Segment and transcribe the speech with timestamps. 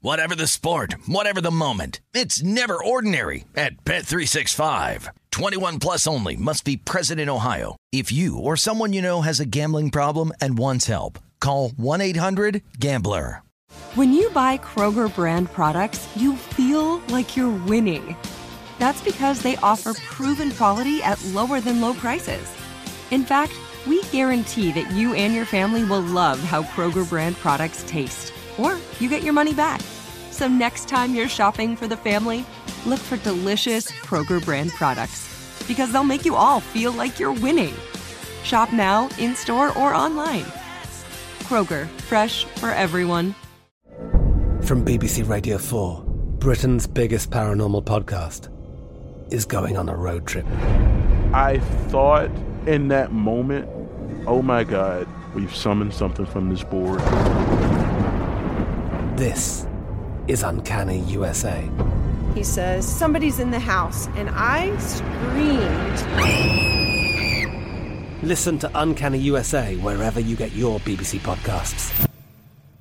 [0.00, 2.00] Whatever the sport, whatever the moment.
[2.14, 5.08] It's never ordinary at Bet365.
[5.32, 7.74] 21 plus only must be present in Ohio.
[7.90, 13.42] If you or someone you know has a gambling problem and wants help, call 1-800-GAMBLER.
[13.96, 18.16] When you buy Kroger brand products, you feel like you're winning.
[18.78, 22.48] That's because they offer proven quality at lower than low prices.
[23.10, 23.52] In fact,
[23.84, 28.78] we guarantee that you and your family will love how Kroger brand products taste, or
[29.00, 29.80] you get your money back.
[30.38, 32.46] So next time you're shopping for the family,
[32.86, 35.26] look for delicious Kroger brand products
[35.66, 37.74] because they'll make you all feel like you're winning.
[38.44, 40.44] Shop now, in store, or online.
[41.40, 43.34] Kroger, fresh for everyone.
[44.62, 46.04] From BBC Radio 4,
[46.38, 48.48] Britain's biggest paranormal podcast
[49.32, 50.46] is going on a road trip.
[51.34, 52.30] I thought
[52.64, 53.68] in that moment,
[54.28, 57.00] oh my God, we've summoned something from this board.
[59.18, 59.66] This
[60.28, 61.68] is Uncanny USA.
[62.34, 66.04] He says, Somebody's in the house, and I screamed.
[68.22, 72.08] Listen to Uncanny USA wherever you get your BBC podcasts,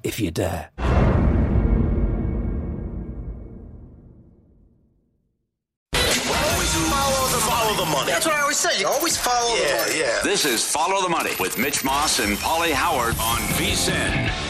[0.04, 0.70] if you dare.
[5.96, 8.12] Always follow the, follow the money.
[8.12, 8.80] That's what I always say.
[8.80, 10.00] You always follow the money.
[10.00, 10.20] Yeah.
[10.24, 14.47] This is Follow the Money with Mitch Moss and Paulie Howard on VSIN.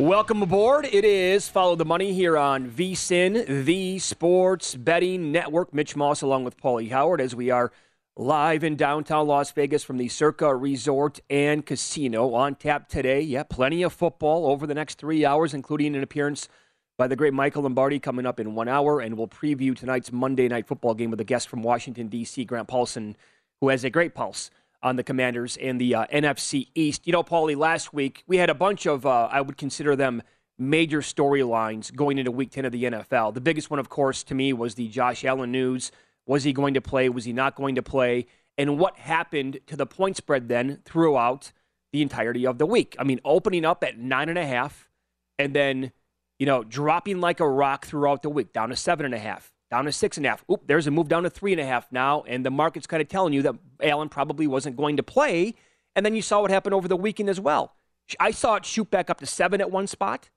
[0.00, 0.86] Welcome aboard.
[0.90, 5.74] It is Follow the Money here on VSIN, the Sports Betting Network.
[5.74, 7.70] Mitch Moss along with Paulie Howard as we are
[8.16, 13.20] live in downtown Las Vegas from the Circa Resort and Casino on tap today.
[13.20, 16.48] Yeah, plenty of football over the next three hours, including an appearance
[16.96, 19.00] by the great Michael Lombardi coming up in one hour.
[19.00, 22.68] And we'll preview tonight's Monday night football game with a guest from Washington, D.C., Grant
[22.68, 23.18] Paulson,
[23.60, 24.50] who has a great pulse
[24.82, 27.06] on the Commanders and the uh, NFC East.
[27.06, 30.22] You know, Paulie, last week we had a bunch of, uh, I would consider them
[30.58, 33.34] major storylines going into week 10 of the NFL.
[33.34, 35.90] The biggest one, of course, to me was the Josh Allen news.
[36.26, 37.08] Was he going to play?
[37.08, 38.26] Was he not going to play?
[38.58, 41.52] And what happened to the point spread then throughout
[41.92, 42.94] the entirety of the week?
[42.98, 44.90] I mean, opening up at nine and a half
[45.38, 45.92] and then,
[46.38, 49.50] you know, dropping like a rock throughout the week, down to seven and a half,
[49.70, 50.44] down to six and a half.
[50.50, 53.00] Oop, there's a move down to three and a half now, and the market's kind
[53.00, 55.54] of telling you that Allen probably wasn't going to play.
[55.96, 57.74] And then you saw what happened over the weekend as well.
[58.18, 60.30] I saw it shoot back up to seven at one spot,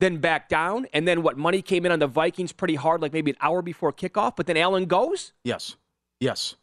[0.00, 3.12] then back down, and then what money came in on the Vikings pretty hard, like
[3.12, 5.32] maybe an hour before kickoff, but then Allen goes?
[5.44, 5.76] Yes.
[6.18, 6.56] Yes.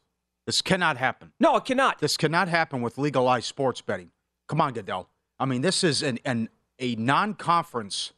[0.46, 1.32] This cannot happen.
[1.40, 2.00] No, it cannot.
[2.00, 4.12] This cannot happen with legalized sports betting.
[4.48, 5.10] Come on, Goodell.
[5.40, 6.50] I mean, this is an, an
[6.80, 8.14] a non-conference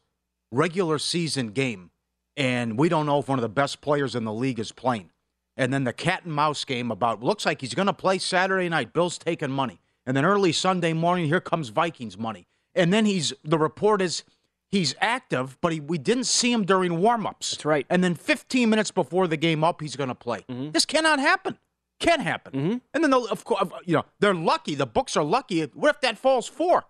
[0.52, 1.90] regular season game,
[2.40, 5.10] and we don't know if one of the best players in the league is playing.
[5.58, 8.66] And then the cat and mouse game about looks like he's going to play Saturday
[8.70, 8.94] night.
[8.94, 12.46] Bill's taking money, and then early Sunday morning, here comes Vikings money.
[12.74, 14.24] And then he's the report is
[14.70, 17.50] he's active, but he, we didn't see him during warmups.
[17.50, 17.84] That's right.
[17.90, 20.40] And then 15 minutes before the game up, he's going to play.
[20.48, 20.70] Mm-hmm.
[20.70, 21.58] This cannot happen.
[21.98, 22.52] Can't happen.
[22.52, 22.76] Mm-hmm.
[22.94, 24.74] And then of course, you know, they're lucky.
[24.74, 25.62] The books are lucky.
[25.62, 26.84] What if that falls four?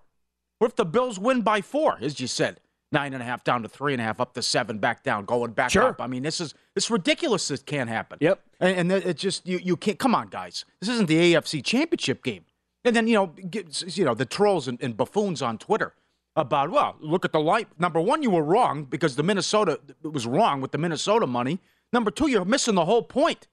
[0.58, 2.60] What if the Bills win by four, as you said?
[2.92, 5.24] Nine and a half down to three and a half, up to seven, back down,
[5.24, 5.88] going back Sure.
[5.90, 6.00] up.
[6.00, 7.46] I mean, this is it's ridiculous.
[7.46, 8.18] This can't happen.
[8.20, 8.41] Yep.
[8.59, 9.98] And, and it just you you can't.
[9.98, 10.65] Come on, guys.
[10.80, 12.44] This isn't the AFC Championship game.
[12.84, 15.94] And then you know, get, you know, the trolls and, and buffoons on Twitter
[16.34, 17.68] about well, look at the light.
[17.78, 21.60] Number one, you were wrong because the Minnesota was wrong with the Minnesota money.
[21.92, 23.47] Number two, you're missing the whole point.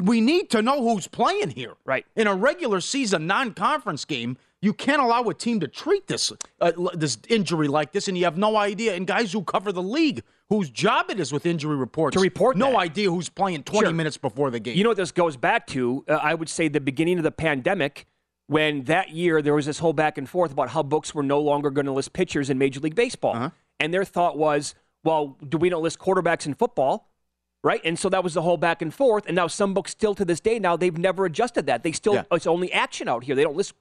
[0.00, 1.74] We need to know who's playing here.
[1.84, 2.06] Right.
[2.16, 6.72] In a regular season non-conference game, you can't allow a team to treat this uh,
[6.94, 8.94] this injury like this, and you have no idea.
[8.94, 12.56] And guys who cover the league, whose job it is with injury reports, To report
[12.56, 12.78] no that.
[12.78, 13.94] idea who's playing 20 Sure.
[13.94, 14.76] minutes before the game.
[14.76, 16.04] You know what this goes back to?
[16.08, 18.06] Uh, I would say the beginning of the pandemic,
[18.48, 21.40] when that year there was this whole back and forth about how books were no
[21.40, 23.36] longer going to list pitchers in Major League Baseball.
[23.36, 23.50] Uh-huh.
[23.78, 27.04] And their thought was, well, do we not list quarterbacks in football?
[27.64, 27.80] right?
[27.84, 29.26] And so that was the whole back and forth.
[29.26, 31.82] And now some books still to this day now they've never adjusted that.
[31.82, 32.22] They still Yeah.
[32.30, 33.34] it's only action out here.
[33.34, 33.74] They don't list.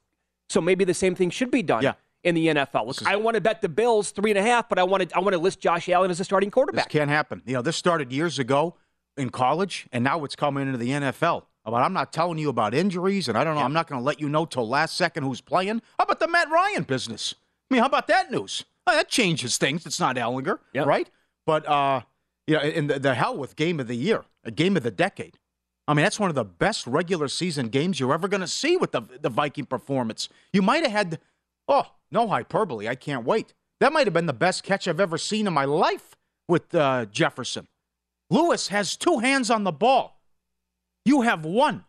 [0.49, 1.83] So maybe the same thing should be done.
[1.83, 1.93] Yeah.
[2.23, 4.77] In the NFL, Look, I want to bet the Bills three and a half, but
[4.79, 6.89] I want to I want to list Josh Allen as a starting This quarterback.
[6.89, 7.41] can't happen.
[7.45, 8.75] You know, this started years ago
[9.15, 11.43] in college, and now it's coming into the NFL.
[11.63, 13.61] But I'm not telling you about injuries, and I don't know.
[13.61, 15.81] I'm not going to let you know till last second who's playing.
[15.97, 17.35] How about the Matt Ryan business?
[17.69, 18.65] I mean, how about that news?
[18.87, 19.85] Oh, that changes things.
[19.85, 21.09] It's not Ehlinger, right?
[21.45, 22.01] But uh,
[22.47, 24.91] you know, in the, the hell with game of the year, a game of the
[24.91, 25.37] decade.
[25.87, 28.75] I mean, that's one of the best regular season games you're ever going to see
[28.77, 30.27] with the the Viking performance.
[30.51, 31.19] You might have had,
[31.67, 32.87] oh, no hyperbole.
[32.87, 33.53] I can't wait.
[33.79, 36.15] That might have been the best catch I've ever seen in my life
[36.47, 37.67] with uh, Jefferson.
[38.29, 40.19] Lewis has two hands on the ball.
[41.05, 41.85] You have one.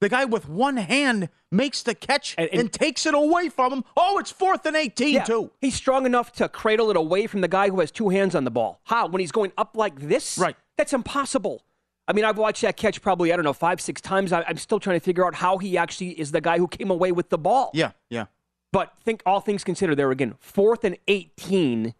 [0.00, 3.72] The guy with one hand makes the catch and, And- and- takes it away from
[3.72, 3.84] him.
[3.96, 5.50] Oh, it's fourth and 18, Yeah, too.
[5.60, 8.44] He's strong enough to cradle it away from the guy who has two hands on
[8.44, 8.80] the ball.
[8.84, 9.06] How?
[9.08, 10.38] When he's going up like this?
[10.38, 10.56] Right.
[10.78, 11.62] That's impossible.
[12.08, 14.32] I mean, I've watched that catch probably, I don't know, five, six times.
[14.32, 16.90] I, I'm still trying to figure out how he actually is the guy who came
[16.90, 17.70] away with the ball.
[17.74, 18.26] Yeah, yeah.
[18.72, 21.94] But think all things considered, there again, fourth and 18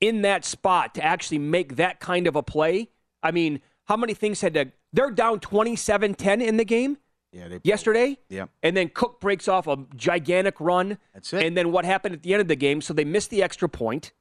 [0.00, 2.88] in that spot to actually make that kind of a play.
[3.22, 4.72] I mean, how many things had to.
[4.92, 6.96] They're down 27 10 in the game
[7.30, 8.16] Yeah, they, yesterday.
[8.30, 8.46] Yeah.
[8.62, 10.98] And then Cook breaks off a gigantic run.
[11.12, 11.44] That's it.
[11.44, 12.80] And then what happened at the end of the game?
[12.80, 14.12] So they missed the extra point.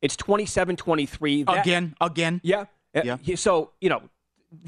[0.00, 1.44] It's 27 23.
[1.46, 2.40] Again, again.
[2.42, 2.64] Yeah.
[2.94, 3.16] Yeah.
[3.34, 4.02] So, you know,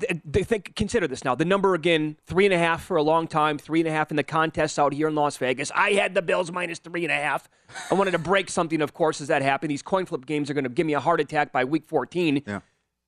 [0.00, 1.34] th- they think consider this now.
[1.34, 4.10] The number again, three and a half for a long time, three and a half
[4.10, 5.70] in the contests out here in Las Vegas.
[5.74, 7.48] I had the Bills minus three and a half.
[7.90, 9.70] I wanted to break something, of course, as that happened.
[9.70, 12.42] These coin flip games are going to give me a heart attack by week 14.
[12.46, 12.60] Yeah.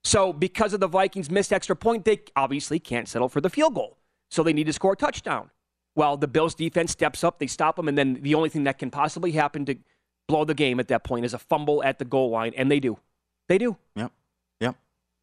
[0.04, 3.74] So, because of the Vikings' missed extra point, they obviously can't settle for the field
[3.74, 3.98] goal.
[4.30, 5.50] So, they need to score a touchdown.
[5.96, 8.78] Well, the Bills' defense steps up, they stop them, and then the only thing that
[8.78, 9.76] can possibly happen to
[10.28, 12.78] blow the game at that point is a fumble at the goal line, and they
[12.78, 12.98] do.
[13.48, 13.76] They do.
[13.96, 14.12] Yep.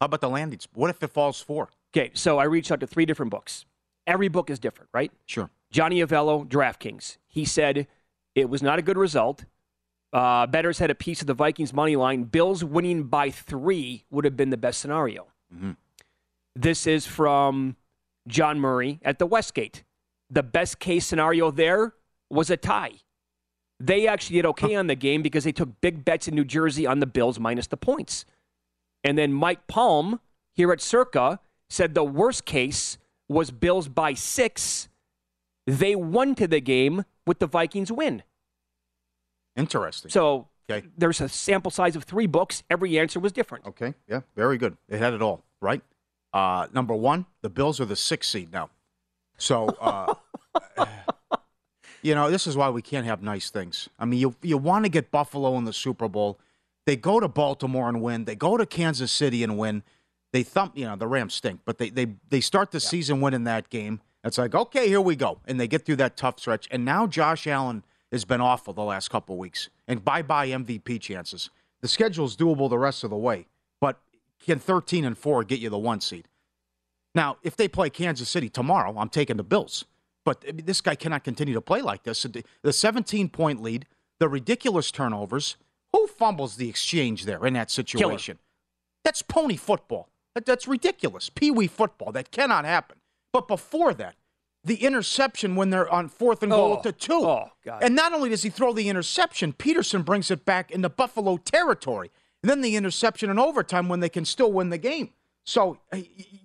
[0.00, 0.68] How about the landings?
[0.74, 1.70] What if it falls four?
[1.96, 3.64] Okay, so I reached out to three different books.
[4.06, 5.10] Every book is different, right?
[5.24, 5.50] Sure.
[5.70, 7.16] Johnny Avello, DraftKings.
[7.26, 7.86] He said
[8.34, 9.44] it was not a good result.
[10.12, 12.24] Uh, bettors had a piece of the Vikings money line.
[12.24, 15.26] Bills winning by three would have been the best scenario.
[16.54, 17.76] This is from
[18.28, 19.84] John Murray at the Westgate.
[20.30, 21.94] The best case scenario there
[22.30, 22.92] was a tie.
[23.78, 26.86] They actually did okay on the game because they took big bets in New Jersey
[26.86, 28.24] on the Bills minus the points.
[29.04, 30.20] And then Mike Palm
[30.54, 32.98] here at Circa said the worst case
[33.28, 34.88] was Bills by six.
[35.66, 38.22] They won to the game with the Vikings win.
[39.56, 40.10] Interesting.
[40.10, 40.86] So Okay.
[40.98, 42.64] there's a sample size of three books.
[42.68, 43.66] Every answer was different.
[43.66, 43.94] Okay.
[44.08, 44.20] Yeah.
[44.34, 44.76] Very good.
[44.88, 45.80] It had it all, right?
[46.32, 48.70] Uh, number one, the Bills are the sixth seed now.
[49.38, 50.14] So, uh,
[52.02, 53.88] you know, this is why we can't have nice things.
[53.98, 56.38] I mean, you you want to get Buffalo in the Super Bowl.
[56.86, 58.24] They go to Baltimore and win.
[58.24, 59.82] They go to Kansas City and win.
[60.32, 63.44] They thump, you know, the Rams stink, but they they they start the season winning
[63.44, 64.00] that game.
[64.24, 65.40] It's like, okay, here we go.
[65.46, 66.66] And they get through that tough stretch.
[66.70, 69.68] And now Josh Allen has been awful the last couple weeks.
[69.86, 71.50] And bye-bye MVP chances.
[71.80, 73.46] The schedule's doable the rest of the way.
[73.80, 74.00] But
[74.44, 76.26] can 13 and 4 get you the one seed?
[77.14, 79.84] Now, if they play Kansas City tomorrow, I'm taking the Bills.
[80.24, 82.26] But this guy cannot continue to play like this.
[82.62, 83.86] The 17 point lead,
[84.18, 85.56] the ridiculous turnovers.
[85.92, 88.38] Who fumbles the exchange there in that situation?
[89.04, 90.08] That's pony football.
[90.34, 91.30] That- That's ridiculous.
[91.30, 92.12] Pee wee football.
[92.12, 92.98] That cannot happen.
[93.32, 94.16] But before that,
[94.64, 97.12] the interception when they're on fourth and goal Oh, at the two.
[97.24, 97.82] oh, God.
[97.82, 102.10] And not only does he throw the interception, Peterson brings it back into Buffalo territory.
[102.42, 105.10] And then the interception in overtime when they can still win the game.
[105.44, 105.78] So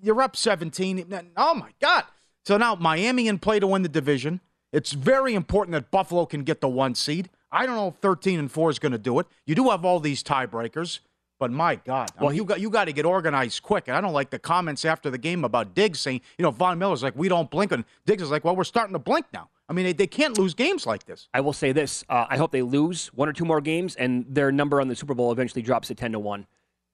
[0.01, 1.31] you're up 17.
[1.35, 2.03] Oh, my God.
[2.45, 4.39] So now Miami in play to win the division.
[4.71, 7.29] It's very important that Buffalo can get the one seed.
[7.51, 9.27] I don't know if 13 and 4 is going to do it.
[9.45, 10.99] You do have all these tiebreakers,
[11.39, 12.11] but my God.
[12.17, 13.87] I mean, you got you got to get organized quick.
[13.87, 16.79] And I don't like the comments after the game about Diggs saying, you know, Von
[16.79, 17.71] Miller's like, we don't blink.
[17.71, 19.49] And Diggs is like, well, we're starting to blink now.
[19.71, 21.29] I mean, they, they can't lose games like this.
[21.33, 24.25] I will say this: uh, I hope they lose one or two more games, and
[24.27, 26.45] their number on the Super Bowl eventually drops to ten to one,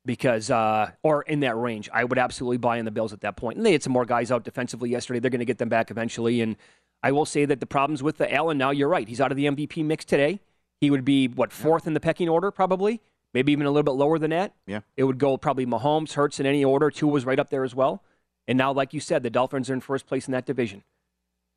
[0.06, 1.90] because uh, or in that range.
[1.92, 3.58] I would absolutely buy in the Bills at that point.
[3.58, 5.20] And they had some more guys out defensively yesterday.
[5.20, 6.40] They're going to get them back eventually.
[6.40, 6.56] And
[7.02, 8.70] I will say that the problems with the Allen now.
[8.70, 9.08] You're right.
[9.08, 10.40] He's out of the MVP mix today.
[10.82, 13.02] He would be what fourth in the pecking order, probably,
[13.34, 14.54] maybe even a little bit lower than that.
[14.66, 14.82] Yeah.
[14.96, 16.92] It would go probably Mahomes, Hurts in any order.
[16.92, 18.04] Tua was right up there as well.
[18.48, 20.84] And now, like you said, the Dolphins are in first place in that division.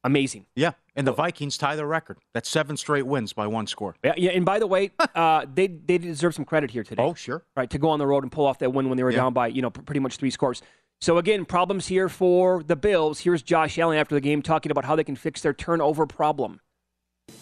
[0.02, 0.46] Amazing.
[0.56, 0.72] Yeah.
[0.96, 2.16] And the Vikings tie the record.
[2.32, 3.94] That's seven straight wins by one score.
[4.02, 4.30] Yeah, yeah.
[4.30, 7.02] And by the way, uh, they they deserve some credit here today.
[7.02, 7.42] Oh, sure.
[7.54, 9.18] right to go on the road and pull off that win when they were Yeah.
[9.18, 10.62] down by you know pretty much three scores.
[11.02, 13.20] So again, problems here for the Bills.
[13.20, 16.60] Here's Josh Allen after the game talking about how they can fix their turnover problem.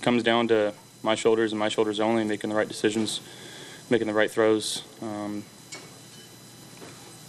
[0.03, 3.21] comes down to my shoulders and my shoulders only, making the right decisions,
[3.91, 4.85] making the right throws.
[5.03, 5.45] Um,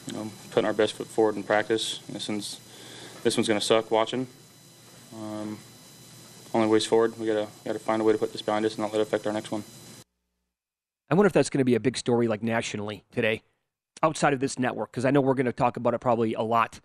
[0.08, 2.00] you know, putting our best foot forward in practice.
[2.10, 2.60] This one's
[3.24, 4.28] this one's going to suck watching.
[5.16, 5.60] Um,
[6.54, 7.18] only ways forward.
[7.20, 9.04] We gotta gotta find a way to put this behind us and not let it
[9.04, 9.64] affect our next one.
[11.12, 13.42] I wonder if that's going to be a big story like nationally today,
[14.04, 16.42] outside of this network, because I know we're going to talk about it probably a
[16.42, 16.80] lot.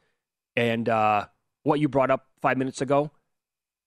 [0.56, 1.26] And uh,
[1.62, 3.10] what you brought up five minutes ago,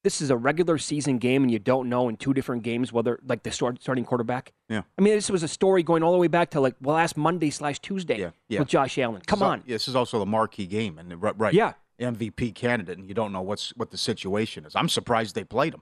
[0.03, 3.19] this is a regular season game, and you don't know in two different games whether
[3.25, 4.53] like the start, starting quarterback.
[4.69, 4.83] Yeah.
[4.97, 7.17] I mean, this was a story going all the way back to like well, last
[7.17, 8.59] Monday slash Tuesday Yeah, yeah.
[8.59, 9.21] with Josh Allen.
[9.25, 11.73] Come So- on, This is also the marquee game, and right, right, Yeah.
[11.99, 14.75] MVP candidate, and you don't know what's what the situation is.
[14.75, 15.81] I'm surprised they played him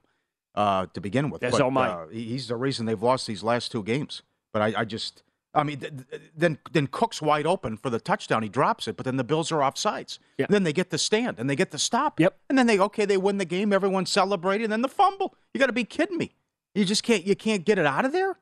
[0.55, 1.41] uh, to begin with.
[1.43, 1.87] Yes, but, oh my.
[1.89, 4.23] Uh, he's the reason they've lost these last two games.
[4.53, 5.23] But I, I just,
[5.55, 8.43] I mean, th- th- then then Cook's wide open for the touchdown.
[8.43, 10.19] He drops it, but then the Bills are off sides.
[10.37, 10.47] Yeah.
[10.49, 12.19] Then they get the stand and they get the stop.
[12.19, 12.37] Yep.
[12.49, 13.71] And then they okay, they win the game.
[13.73, 14.69] Everyone's celebrating.
[14.69, 15.35] Then the fumble.
[15.53, 16.35] You got to be kidding me.
[16.73, 18.37] You just can't you can't get it out of there.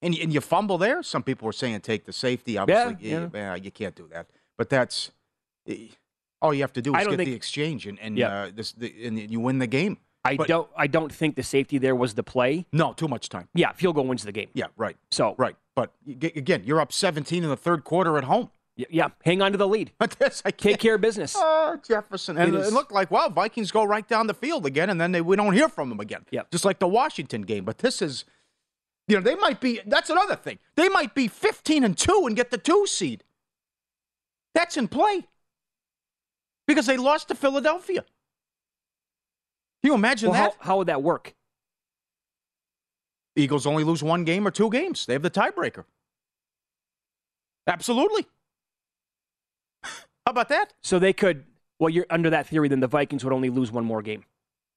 [0.00, 1.02] And, and you fumble there.
[1.02, 2.56] Some people were saying take the safety.
[2.58, 4.26] Obviously, Yeah, you, yeah, you can't do that.
[4.56, 5.10] But that's
[5.68, 5.88] eh,
[6.42, 8.28] all you have to do is get think- the exchange, and and, Yeah.
[8.44, 9.96] uh, this, the, and you win the game.
[10.24, 12.66] I But- don't I don't think the safety there was the play.
[12.72, 13.48] No, too much time.
[13.54, 14.48] Yeah, field goal wins the game.
[14.54, 15.56] Yeah, right, So right.
[15.76, 18.50] But again, you're up 17 in the third quarter at home.
[18.78, 19.90] y- yeah, hang on to the lead.
[19.98, 21.34] But this, I Take care of business.
[21.36, 22.38] Oh, Jefferson.
[22.38, 25.10] And It it, looked like, wow, Vikings go right down the field again, and then
[25.12, 26.24] they, we don't hear from them again.
[26.30, 27.64] Yeah, Just like the Washington game.
[27.64, 28.24] But this is,
[29.08, 30.58] you know, they might be, that's another thing.
[30.76, 33.24] They might be 15 and 2 and get the two seed.
[34.54, 35.26] That's in play.
[36.68, 38.04] Because they lost to Philadelphia.
[39.84, 40.56] Can you imagine Well, how, that?
[40.60, 41.34] how would that work?
[43.36, 45.04] Eagles only lose one game or two games.
[45.04, 45.84] They have the tiebreaker.
[47.66, 48.24] Absolutely.
[49.82, 49.90] How
[50.30, 50.72] about that?
[50.82, 51.44] So they could.
[51.78, 52.68] Well, you're under that theory.
[52.68, 54.24] Then the Vikings would only lose one more game.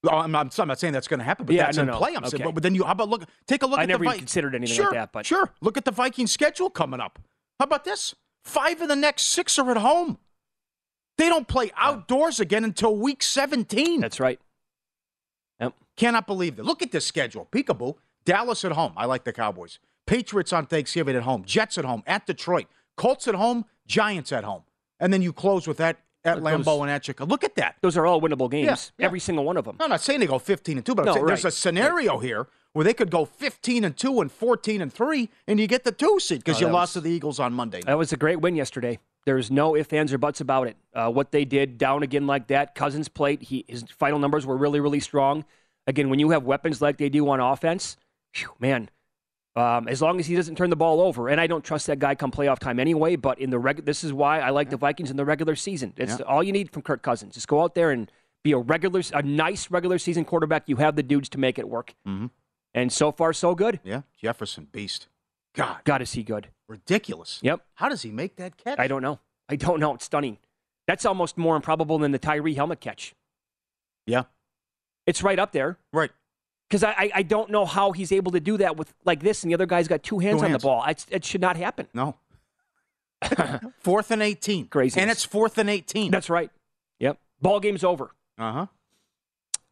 [0.03, 1.87] Oh, I'm, I'm, I'm not saying that's going to happen, but Yeah, that's no, in
[1.87, 1.97] no.
[1.99, 2.13] play.
[2.13, 3.23] I'm saying, but, but then you, how about look?
[3.47, 5.53] Take a look I at never the Vi- considered anything sure, like that, but- sure.
[5.61, 7.17] Look at the Viking schedule coming up.
[7.61, 8.13] How about this?
[8.43, 10.17] Five of the next six are at home.
[11.17, 14.01] They don't play outdoors again until week 17.
[14.01, 14.39] That's right.
[15.97, 16.65] Cannot believe that.
[16.65, 17.47] Look at this schedule.
[17.51, 17.95] Peekaboo.
[18.23, 18.93] Dallas at home.
[18.95, 19.79] I like the Cowboys.
[20.05, 21.43] Patriots on Thanksgiving at home.
[21.45, 22.03] Jets at home.
[22.07, 22.67] At Detroit.
[22.95, 23.65] Colts at home.
[23.87, 24.63] Giants at home.
[24.99, 27.29] And then you close with that at Those- Lambeau and at Chicago.
[27.29, 27.75] Look at that.
[27.81, 28.91] Those are all winnable games.
[28.97, 29.05] yeah.
[29.05, 29.77] Every single one of them.
[29.79, 31.51] No, I'm not saying they go 15 and 2, but I'm No, saying there's a
[31.51, 35.67] scenario here where they could go 15 and 2 and 14 and 3 and you
[35.67, 37.81] get the 2 seed because Oh, you lost was- to the Eagles on Monday.
[37.85, 38.99] That was a great win yesterday.
[39.25, 40.77] There's no ifs, ands, or buts about it.
[40.93, 43.41] Uh, what they did down again like that, Cousins played.
[43.41, 45.43] He, his final numbers were really, really strong.
[45.87, 47.97] Again, when you have weapons like they do on offense,
[48.33, 48.89] phew, man,
[49.55, 51.97] um, as long as he doesn't turn the ball over, and I don't trust that
[51.97, 53.15] guy come playoff time anyway.
[53.15, 55.93] But in the reg- this is why I like the Vikings in the regular season.
[55.97, 56.25] It's Yeah.
[56.25, 57.33] all you need from Kirk Cousins.
[57.33, 58.11] Just go out there and
[58.43, 60.63] be a regular, a nice regular season quarterback.
[60.67, 61.95] You have the dudes to make it work.
[62.05, 62.29] Mhm.
[62.73, 63.79] And so far, so good.
[63.83, 65.07] Yeah, Jefferson, beast.
[65.55, 66.49] God, Got to see good.
[66.67, 67.39] ridiculous.
[67.41, 67.65] Yep.
[67.75, 68.77] How does he make that catch?
[68.77, 69.19] I don't know.
[69.49, 69.95] I don't know.
[69.95, 70.37] It's stunning.
[70.85, 73.15] That's almost more improbable than the Tyree helmet catch.
[74.05, 74.23] Yeah,
[75.07, 76.11] It's right up there right.
[76.69, 79.43] because I, I I don't know how he's able to do that with like this,
[79.43, 80.83] and the other guy's got two hands on the ball.
[80.87, 81.87] It's, it should not happen.
[81.93, 82.17] No.
[83.79, 84.67] fourth and 18.
[84.67, 84.99] Crazy.
[84.99, 86.11] And it's fourth and 18.
[86.11, 86.51] That's right.
[86.99, 87.17] Yep.
[87.41, 88.11] Ball game's over.
[88.37, 88.65] Uh huh.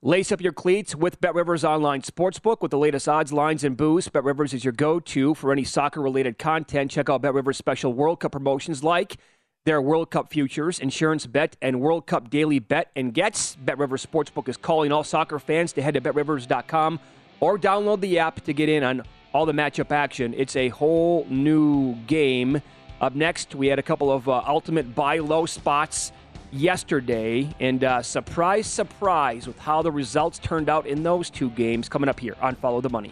[0.02, 3.76] Lace up your cleats with Bet Rivers Online Sportsbook with the latest odds, lines, and
[3.76, 4.08] boosts.
[4.10, 6.92] Bet Rivers is your go to for any soccer related content.
[6.92, 9.18] Check out Bet Rivers special World Cup promotions like
[9.66, 13.56] their World Cup futures, insurance bet, and World Cup daily bet and gets.
[13.56, 17.00] Bet Rivers Sportsbook is calling all soccer fans to head to betrivers.com
[17.40, 19.02] or download the app to get in on
[19.34, 20.36] all the matchup action.
[20.38, 22.62] It's a whole new game.
[23.02, 26.12] Up next, we had a couple of uh, ultimate buy low spots
[26.52, 27.50] yesterday.
[27.60, 32.08] And uh, surprise, surprise with how the results turned out in those two games coming
[32.08, 33.12] up here on Follow the Money.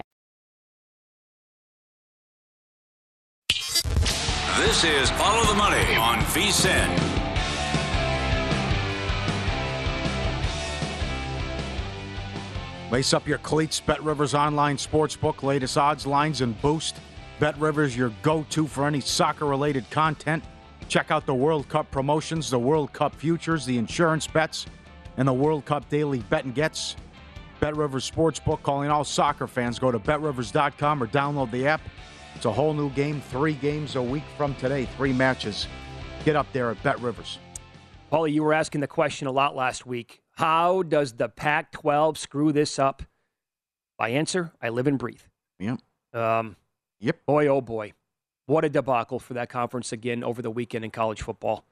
[4.61, 6.87] This is Follow the Money on VSIN.
[12.91, 13.79] Lace up your cleats.
[13.79, 15.41] Bet Rivers Online Sportsbook.
[15.41, 16.97] Latest odds, lines, and boost.
[17.39, 20.43] Bet Rivers, your go to for any soccer related content.
[20.87, 24.67] Check out the World Cup promotions, the World Cup futures, the insurance bets,
[25.17, 26.95] and the World Cup daily bet and gets.
[27.59, 29.79] Bet Rivers Sportsbook calling all soccer fans.
[29.79, 31.81] Go to betrivers.com or download the app.
[32.35, 35.67] It's a whole new game, three games a week from today, three matches.
[36.25, 37.39] Get up there at Bet Rivers.
[38.11, 40.21] Paulie, you were asking the question a lot last week.
[40.31, 43.03] How does the Pac 12 screw this up?
[43.99, 45.21] My answer I live and breathe.
[45.59, 45.79] Yep.
[46.13, 46.55] Um,
[46.99, 47.25] yep.
[47.25, 47.93] Boy, oh boy.
[48.47, 51.65] What a debacle for that conference again over the weekend in college football.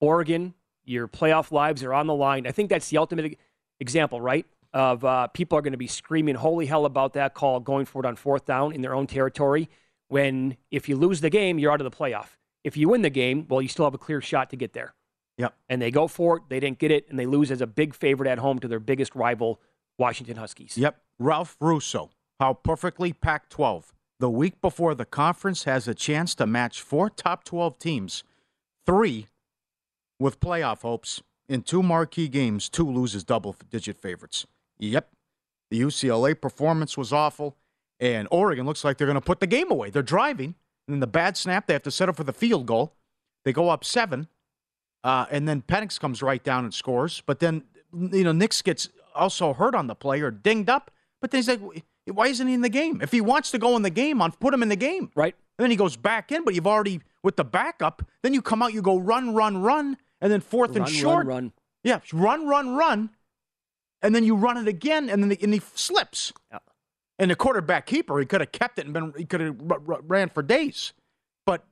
[0.00, 0.54] Oregon,
[0.84, 2.46] your playoff lives are on the line.
[2.46, 3.38] I think that's the ultimate
[3.78, 4.46] example, right?
[4.72, 8.00] Of uh, people are going to be screaming holy hell about that call going for
[8.00, 9.68] it on fourth down in their own territory.
[10.08, 12.36] When if you lose the game, you're out of the playoff.
[12.62, 14.94] If you win the game, well, you still have a clear shot to get there.
[15.38, 15.54] Yep.
[15.68, 16.44] And they go for it.
[16.48, 18.80] They didn't get it, and they lose as a big favorite at home to their
[18.80, 19.60] biggest rival,
[19.98, 20.78] Washington Huskies.
[20.78, 21.00] Yep.
[21.18, 23.92] Ralph Russo, how perfectly Pac 12.
[24.20, 28.24] The week before the conference has a chance to match four top 12 teams,
[28.86, 29.28] three
[30.18, 31.22] with playoff hopes.
[31.48, 34.46] In two marquee games, two loses double digit favorites.
[34.78, 35.10] Yep.
[35.70, 37.56] The UCLA performance was awful,
[38.04, 39.90] and Oregon looks like they're going to put the game away.
[39.90, 40.54] They're driving,
[40.86, 42.94] and then the bad snap, they have to set up for the field goal.
[43.44, 44.28] They go up seven.
[45.02, 47.22] Uh, and then Penix comes right down and scores.
[47.26, 50.90] But then, you know, Nix gets also hurt on the play or dinged up.
[51.20, 51.60] But then he's like,
[52.06, 53.00] why isn't he in the game?
[53.02, 55.10] If he wants to go in the game, on put him in the game.
[55.14, 55.34] Right.
[55.58, 58.62] And then he goes back in, but you've already, with the backup, then you come
[58.62, 61.26] out, you go run, run, run, and then fourth run, and short.
[61.26, 61.52] Run, run.
[61.82, 63.10] Yeah, run, run, run.
[64.02, 66.32] And then you run it again, and then the, and he slips.
[66.50, 66.58] Yeah.
[67.18, 69.80] And the quarterback keeper, he could have kept it and been, he could have r-
[69.88, 70.92] r- ran for days.
[71.46, 71.64] But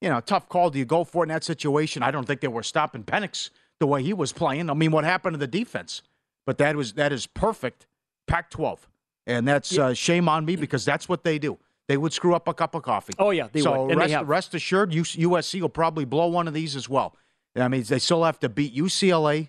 [0.00, 0.70] you know, tough call.
[0.70, 2.02] Do you go for it in that situation?
[2.02, 4.70] I don't think they were stopping Penix the way he was playing.
[4.70, 6.02] I mean, what happened to the defense?
[6.46, 7.86] But that was that is perfect
[8.26, 8.78] Pac-12,
[9.26, 9.86] and that's Yeah.
[9.86, 11.58] uh, shame on me because that's what they do.
[11.88, 13.14] They would screw up a cup of coffee.
[13.18, 16.52] Oh, yeah, they so would, and rest, rest assured, USC will probably blow one of
[16.54, 17.16] these as well.
[17.56, 19.48] I mean, they still have to beat UCLA,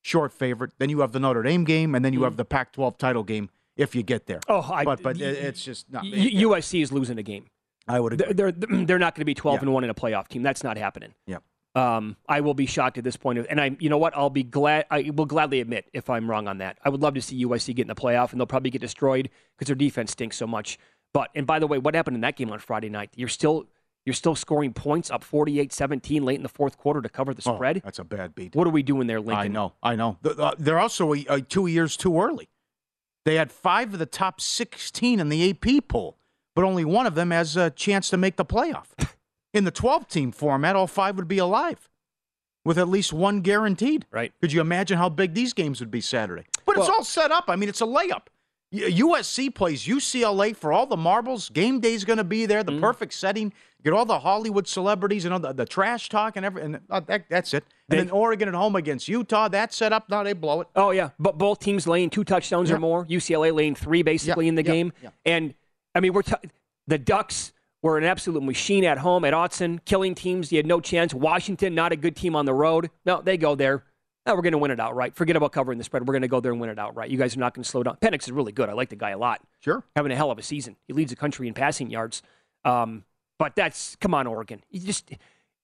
[0.00, 0.72] short favorite.
[0.78, 3.50] Then you have the Notre Dame game, and then you have the Pac-12 title game
[3.76, 4.40] if you get there.
[4.48, 6.04] Oh, I, but but it- it's just not.
[6.04, 7.46] U- USC is losing a game.
[7.88, 8.32] I would agree.
[8.32, 9.60] They're they're, not going to be 12 Yeah.
[9.62, 10.42] and 1 in a playoff team.
[10.42, 11.14] That's not happening.
[11.26, 11.38] Yeah.
[11.74, 13.44] Um, I will be shocked at this point.
[13.50, 14.14] And I, you know what?
[14.16, 14.84] I'll be glad.
[14.90, 16.78] I will gladly admit if I'm wrong on that.
[16.84, 19.30] I would love to see USC get in the playoff, and they'll probably get destroyed
[19.56, 20.78] because their defense stinks so much.
[21.14, 23.10] But and by the way, what happened in that game on Friday night?
[23.16, 23.66] You're still
[24.04, 27.54] you're still scoring points up 48-17 late in the fourth quarter to cover the Oh,
[27.54, 27.80] spread.
[27.84, 28.54] that's a bad beat.
[28.56, 29.36] What are we doing there, Lincoln?
[29.36, 30.18] I know, I know.
[30.24, 32.48] Uh, They're also uh, two years too early.
[33.24, 36.18] They had five of the top 16 in the AP poll,
[36.54, 38.88] but only one of them has a chance to make the playoff.
[39.54, 41.90] In the 12 team format, all five would be alive
[42.64, 44.06] with at least one guaranteed.
[44.10, 44.32] Right.
[44.40, 46.46] Could you imagine how big these games would be Saturday?
[46.64, 47.44] But it's all set up.
[47.48, 48.28] I mean, it's a layup.
[48.72, 51.48] USC plays UCLA for all the marbles.
[51.50, 53.52] Game day's going to be there, the perfect setting.
[53.84, 56.78] Get all the Hollywood celebrities and all the, the trash talk and everything.
[56.88, 57.64] Uh, that, that's it.
[57.88, 59.48] And They- then Oregon at home against Utah.
[59.48, 60.08] That's set up.
[60.08, 60.68] Now they blow it.
[60.76, 62.76] Oh yeah, but both teams laying two touchdowns Yeah.
[62.76, 63.04] or more.
[63.06, 64.92] UCLA laying three basically Yeah, in the yeah, game.
[65.26, 65.54] And
[65.94, 66.34] I mean, we're t-
[66.86, 70.52] the Ducks were an absolute machine at home at Autzen, killing teams.
[70.52, 71.12] You had no chance.
[71.12, 72.88] Washington, not a good team on the road.
[73.04, 73.82] No, they go there.
[74.26, 75.14] Oh, we're going to win it outright.
[75.14, 76.06] Forget about covering the spread.
[76.06, 77.10] We're going to go there and win it outright.
[77.10, 77.96] You guys are not going to slow down.
[78.00, 78.68] Penix is really good.
[78.68, 79.40] I like the guy a lot.
[79.60, 79.84] Sure.
[79.96, 80.76] Having a hell of a season.
[80.86, 82.22] He leads the country in passing yards.
[82.64, 83.04] Um,
[83.38, 84.62] but that's, come on, Oregon.
[84.70, 85.10] You just,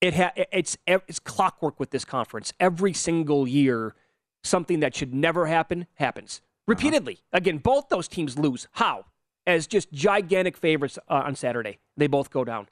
[0.01, 2.51] it ha, it's, it's clockwork with this conference.
[2.59, 3.95] Every single year,
[4.43, 7.13] something that should never happen happens repeatedly.
[7.13, 7.37] Uh-huh.
[7.37, 8.67] Again, both those teams lose.
[8.73, 9.05] How?
[9.47, 11.79] As just gigantic favorites uh, on Saturday.
[11.95, 12.67] They both go down.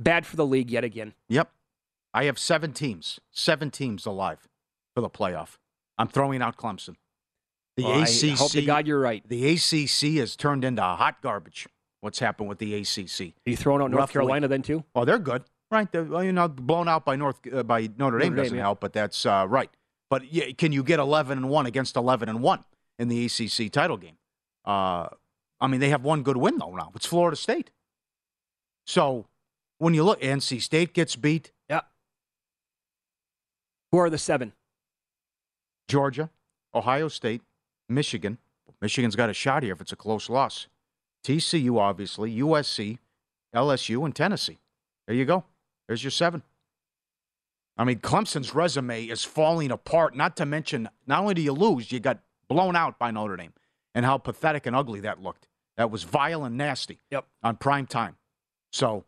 [0.00, 1.14] Bad for the league yet again.
[1.28, 1.50] Yep.
[2.12, 4.48] I have seven teams, seven teams alive
[4.94, 5.58] for the playoff.
[5.98, 6.96] I'm throwing out Clemson.
[7.76, 8.24] The well, ACC.
[8.24, 9.22] I hope to God you're right.
[9.28, 11.68] The ACC has turned into hot garbage.
[12.00, 13.34] What's happened with the ACC?
[13.46, 14.12] Are you throwing out North Roughly.
[14.14, 14.84] Carolina then too?
[14.94, 15.90] Oh, they're good, right?
[15.92, 18.62] They're, well, you know, blown out by North uh, by Notre Dame Notre doesn't yeah.
[18.62, 19.70] help, but that's uh, right.
[20.08, 22.64] But yeah, can you get 11 and one against 11 and one
[22.98, 24.16] in the ACC title game?
[24.64, 25.08] Uh,
[25.60, 26.90] I mean, they have one good win though now.
[26.94, 27.70] It's Florida State.
[28.86, 29.26] So
[29.78, 31.52] when you look, NC State gets beat.
[33.92, 34.52] Who are the seven?
[35.88, 36.30] Georgia,
[36.74, 37.42] Ohio State,
[37.88, 38.38] Michigan.
[38.80, 40.68] Michigan's got a shot here if it's a close loss.
[41.24, 42.98] TCU, obviously, USC,
[43.54, 44.58] LSU, and Tennessee.
[45.06, 45.44] There you go.
[45.88, 46.42] There's your seven.
[47.76, 51.90] I mean, Clemson's resume is falling apart, not to mention, not only do you lose,
[51.90, 53.52] you got blown out by Notre Dame
[53.94, 55.48] and how pathetic and ugly that looked.
[55.76, 57.26] That was vile and nasty yep.
[57.42, 58.16] on prime time.
[58.70, 59.04] So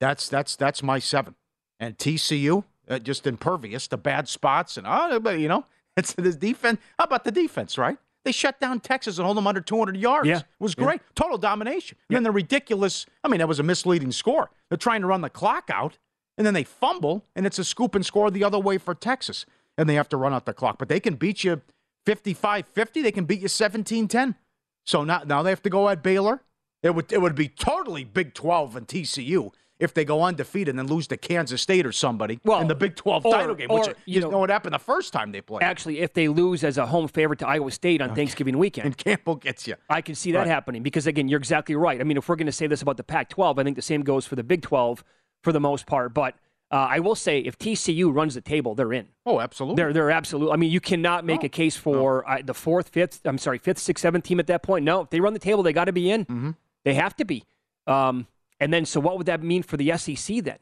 [0.00, 1.34] that's that's that's my seven.
[1.78, 5.64] And TCU, uh, just impervious to bad spots and oh, but, you know,
[5.96, 6.80] it's the defense.
[6.98, 7.96] How about the defense, right?
[8.24, 10.28] They shut down Texas and hold them under 200 yards.
[10.28, 10.38] Yeah.
[10.38, 11.00] It was great.
[11.00, 11.12] Yeah.
[11.14, 11.96] Total domination.
[12.08, 12.16] And yeah.
[12.16, 14.50] then the ridiculous, I mean, that was a misleading score.
[14.68, 15.96] They're trying to run the clock out,
[16.36, 19.46] and then they fumble, and it's a scoop and score the other way for Texas.
[19.78, 20.78] And they have to run out the clock.
[20.78, 21.62] But they can beat you
[22.04, 23.02] 55 50.
[23.02, 24.34] They can beat you 17 10.
[24.84, 26.42] So now, now they have to go at Baylor.
[26.82, 30.78] It would, it would be totally Big 12 and TCU if they go undefeated and
[30.78, 33.68] then lose to Kansas State or somebody well, in the Big 12 or, title game,
[33.68, 35.62] which or, you, know, know, what happened the first time they played.
[35.62, 38.20] Actually, if they lose as a home favorite to Iowa State on okay.
[38.20, 38.86] Thanksgiving weekend.
[38.86, 39.74] And Campbell gets you.
[39.88, 40.46] I can see that right.
[40.46, 42.00] happening because, again, you're exactly right.
[42.00, 43.82] I mean, if we're going to say this about the Pac 12, I think the
[43.82, 45.02] same goes for the Big 12
[45.42, 46.12] for the most part.
[46.14, 46.34] But
[46.70, 49.08] uh, I will say, if TCU runs the table, they're in.
[49.26, 49.76] Oh, absolutely.
[49.76, 50.52] They're they're absolutely.
[50.52, 51.46] I mean, you cannot make no.
[51.46, 52.34] a case for no.
[52.34, 53.20] uh, the fourth, fifth.
[53.24, 54.84] I'm sorry, fifth, sixth, seventh team at that point.
[54.84, 56.24] No, if they run the table, they got to be in.
[56.26, 56.50] Mm-hmm.
[56.84, 57.44] They have to be.
[57.88, 58.28] Um,
[58.60, 60.58] and then, so what would that mean for the SEC then?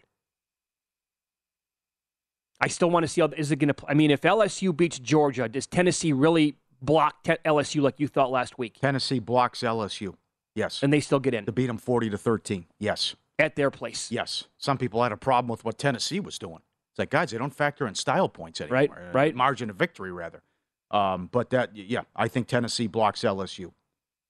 [2.60, 3.84] I still want to see how is it going to.
[3.86, 8.58] I mean, if LSU beats Georgia, does Tennessee really block LSU like you thought last
[8.58, 8.78] week?
[8.80, 10.14] Tennessee blocks LSU.
[10.54, 12.66] Yes, and they still get in to beat them forty to thirteen.
[12.80, 14.10] Yes, at their place.
[14.10, 16.60] Yes, some people had a problem with what Tennessee was doing.
[16.92, 18.74] It's like guys, they don't factor in style points anymore.
[18.74, 19.34] Right, right.
[19.36, 20.42] Margin of victory rather.
[20.90, 23.72] Um, but that, yeah, I think Tennessee blocks LSU.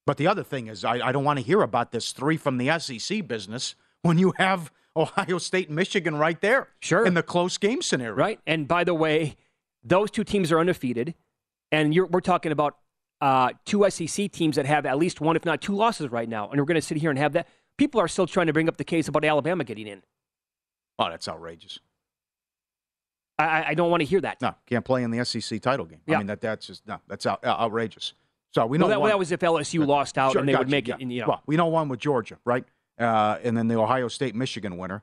[0.09, 2.57] But the other thing is, I, I don't want to hear about this three from
[2.57, 6.69] the SEC business when you have Ohio State and Michigan right there.
[6.81, 7.05] Sure.
[7.05, 8.15] In the close game scenario.
[8.15, 8.41] Right.
[8.47, 9.37] And by the way,
[9.85, 11.15] those two teams are undefeated.
[11.71, 12.79] And we're talking about
[13.21, 16.49] uh, two SEC teams that have at least one, if not two losses right now.
[16.49, 17.47] And we're going to sit here and have that.
[17.77, 20.03] People are still trying to bring up the case about Alabama getting in.
[20.99, 21.81] Oh, that's outrageous.
[23.39, 24.41] I, I don't want to hear that.
[24.41, 26.01] No, can't play in the SEC title game.
[26.07, 26.15] Yeah.
[26.15, 28.15] I mean, that that's just, no, that's out, outrageous.
[28.55, 30.55] So we know well, that, one, that, was if LSU lost out sure, and they
[30.55, 31.01] would make you, it.
[31.01, 31.29] In, you know.
[31.29, 32.65] Well, we know one with Georgia, right?
[32.99, 35.03] uh, and then the Ohio State Michigan winner.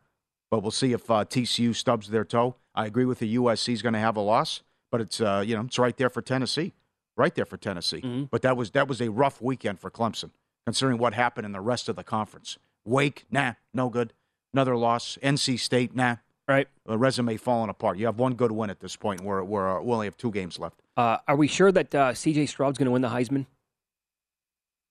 [0.52, 2.56] But we'll see if uh, TCU stubs their toe.
[2.76, 5.56] I agree with the USC is going to have a loss, but it's uh, you
[5.56, 6.74] know it's right there for Tennessee,
[7.18, 8.02] right there for Tennessee.
[8.02, 8.24] Mm-hmm.
[8.26, 10.32] But that was that was a rough weekend for Clemson,
[10.66, 12.58] considering what happened in the rest of the conference.
[12.86, 14.14] Wake, nah, no good.
[14.54, 15.18] Another loss.
[15.24, 16.18] NC State, nah.
[16.48, 16.68] Right.
[16.86, 17.98] A resume falling apart.
[17.98, 19.22] You have one good win at this point.
[19.22, 20.80] Where where we only have two games left.
[20.98, 22.46] Uh, are we sure that uh, C.J.
[22.46, 23.46] Stroud's going to win the Heisman?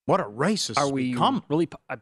[0.06, 1.42] What a race this are we become.
[1.48, 1.96] Really, I,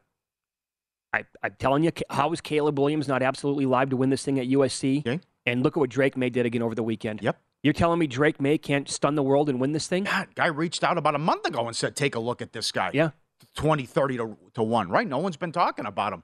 [1.12, 4.40] I, am telling you, how is Caleb Williams not absolutely live to win this thing
[4.40, 5.06] at USC?
[5.06, 5.20] Okay.
[5.46, 7.22] And look at what Drake Maye did again over the weekend.
[7.22, 7.40] Yep.
[7.62, 10.04] You're telling me Drake Maye can't stun the world and win this thing?
[10.04, 12.72] God, guy reached out about a month ago and said, take a look at this
[12.72, 12.90] guy.
[12.92, 13.10] Yeah.
[13.56, 15.06] 20, 30 to, to 1, right?
[15.06, 16.22] No one's been talking about him.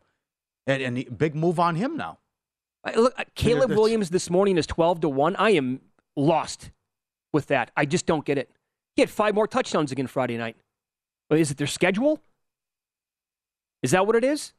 [0.66, 2.18] And, and the, big move on him now.
[2.84, 5.36] I, look, uh, Caleb Williams this morning is 12 to 1.
[5.36, 5.80] I am
[6.16, 6.70] lost
[7.32, 7.70] with that.
[7.76, 8.50] I just don't get it.
[8.96, 10.56] He had five more touchdowns again Friday night.
[11.30, 12.20] Is it their schedule?
[13.82, 14.54] Is that what it is?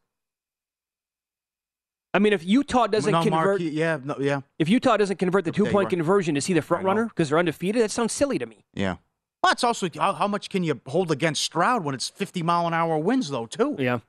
[2.14, 4.42] I mean, if Utah doesn't no, convert, yeah, no, yeah.
[4.58, 7.38] If Utah doesn't convert the two point conversion, is he the front runner because they're
[7.38, 7.84] undefeated?
[7.84, 8.66] That sounds silly to me.
[8.74, 8.96] Yeah.
[9.44, 12.66] Well, it's also how, how, much can you hold against Stroud when it's fifty mile
[12.66, 13.76] an hour winds though too?
[13.78, 14.00] Yeah.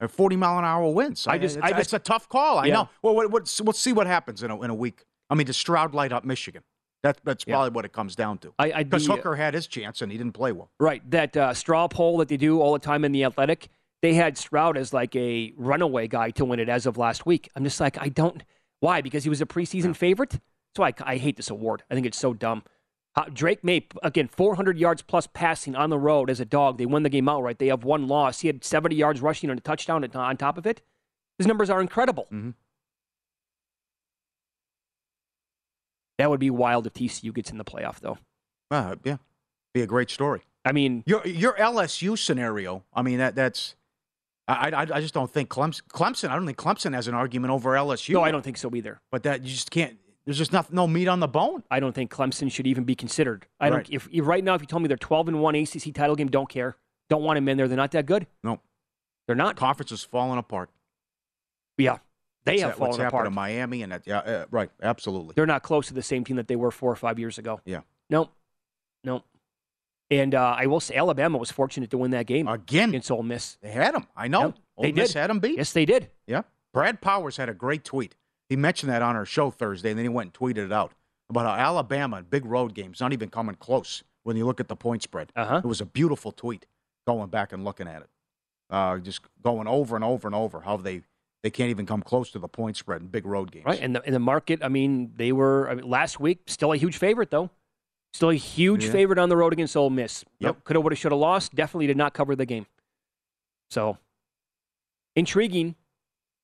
[0.00, 1.26] Or forty mile an hour winds.
[1.26, 2.58] I just, it's, I just, it's a tough call.
[2.58, 2.74] I yeah.
[2.74, 2.88] know.
[3.02, 5.04] Well, what, what, we'll see what happens in a, in a week.
[5.28, 6.62] I mean, does Stroud light up Michigan?
[7.02, 8.52] That, that's probably what it comes down to.
[8.58, 10.70] Because Hooker had his chance and he didn't play well.
[10.78, 11.08] Right.
[11.10, 13.70] That uh, straw poll that they do all the time in the Athletic
[14.02, 17.50] they had Stroud as like a runaway guy to win it as of last week.
[17.54, 18.42] I'm just like, I don't.
[18.80, 19.02] Why?
[19.02, 20.30] Because he was a preseason favorite?
[20.30, 21.82] That's why I, I hate this award.
[21.90, 22.62] I think it's so dumb.
[23.16, 26.78] Uh, Drake Maye, again, 400 yards plus passing on the road as a dog.
[26.78, 27.58] They won the game outright.
[27.58, 28.40] They have one loss.
[28.40, 30.80] He had 70 yards rushing and a touchdown on top of it.
[31.36, 32.24] His numbers are incredible.
[32.32, 32.50] Mm-hmm.
[36.20, 38.18] That would be wild if TCU gets in the playoff, though.
[38.70, 39.16] Uh, yeah,
[39.72, 40.42] be a great story.
[40.66, 42.84] I mean, your your LSU scenario.
[42.92, 43.74] I mean, that that's.
[44.46, 46.28] I, I, I just don't think Clemson, Clemson.
[46.28, 48.12] I don't think Clemson has an argument over LSU.
[48.12, 49.00] No, I don't think so either.
[49.10, 49.96] But that you just can't.
[50.26, 51.62] There's just not, no meat on the bone.
[51.70, 53.46] I don't think Clemson should even be considered.
[53.58, 53.88] I don't.
[53.88, 56.28] If, if right now, if you told me they're 12 and one ACC title game,
[56.28, 56.76] don't care.
[57.08, 57.66] Don't want them in there.
[57.66, 58.26] They're not that good.
[58.44, 58.60] No,
[59.26, 59.56] they're not.
[59.56, 60.68] Conference is falling apart.
[61.78, 61.96] Yeah,
[62.44, 63.26] they have that, fallen what's apart.
[63.26, 65.34] to Miami and that, yeah, uh, right, absolutely.
[65.36, 67.60] They're not close to the same team that they were four or five years ago.
[67.64, 67.80] Yeah.
[68.08, 68.32] Nope.
[69.04, 69.24] Nope.
[70.10, 73.22] And uh, I will say, Alabama was fortunate to win that game again against Ole
[73.22, 73.56] Miss.
[73.62, 74.06] They had them.
[74.16, 74.46] I know.
[74.46, 74.54] Yep.
[74.76, 75.18] Ole they Miss did.
[75.20, 75.56] had them beat.
[75.56, 76.10] Yes, they did.
[76.26, 76.42] Yeah.
[76.72, 78.16] Brad Powers had a great tweet.
[78.48, 80.92] He mentioned that on our show Thursday, and then he went and tweeted it out
[81.28, 84.76] about how Alabama big road games not even coming close when you look at the
[84.76, 85.30] point spread.
[85.36, 85.60] Uh-huh.
[85.62, 86.66] It was a beautiful tweet.
[87.06, 88.08] Going back and looking at it,
[88.68, 91.00] uh, just going over and over and over how they
[91.42, 93.64] they can't even come close to the point spread in big road games.
[93.66, 96.72] Right, and the, in the market, I mean, they were I mean, last week still
[96.72, 97.50] a huge favorite though.
[98.12, 98.90] Still a huge Yeah.
[98.92, 100.24] favorite on the road against Ole Miss.
[100.40, 100.64] Yep.
[100.64, 101.54] Could have, would have, should have lost.
[101.54, 102.66] Definitely did not cover the game.
[103.70, 103.98] So
[105.16, 105.76] intriguing.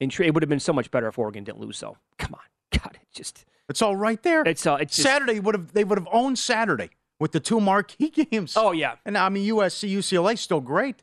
[0.02, 1.80] Intri- it would have been so much better if Oregon didn't lose.
[1.80, 1.96] though.
[2.18, 2.40] come on,
[2.78, 4.42] God, it just It's all right there.
[4.42, 7.60] it's uh, it's just, Saturday would have they would have owned Saturday with the two
[7.60, 8.54] marquee games.
[8.56, 11.02] Oh yeah, and I mean USC UCLA still great,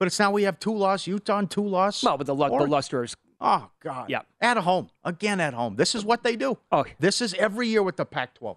[0.00, 2.02] but it's now we have two loss Utah and two loss.
[2.02, 4.08] well, but the, lu- the luster is Oh God.
[4.08, 4.22] Yeah.
[4.40, 5.76] At home again at home.
[5.76, 6.58] This is what they do.
[6.70, 8.56] Oh, this is every year with the Pac-12.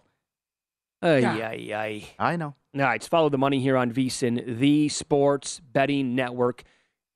[1.02, 2.08] ay, ay, ay.
[2.20, 2.56] I know.
[2.76, 6.64] All right, follow the money here on VSIN, the sports betting network.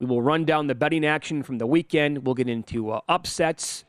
[0.00, 2.24] We will run down the betting action from the weekend.
[2.24, 3.84] We'll get into uh, upsets,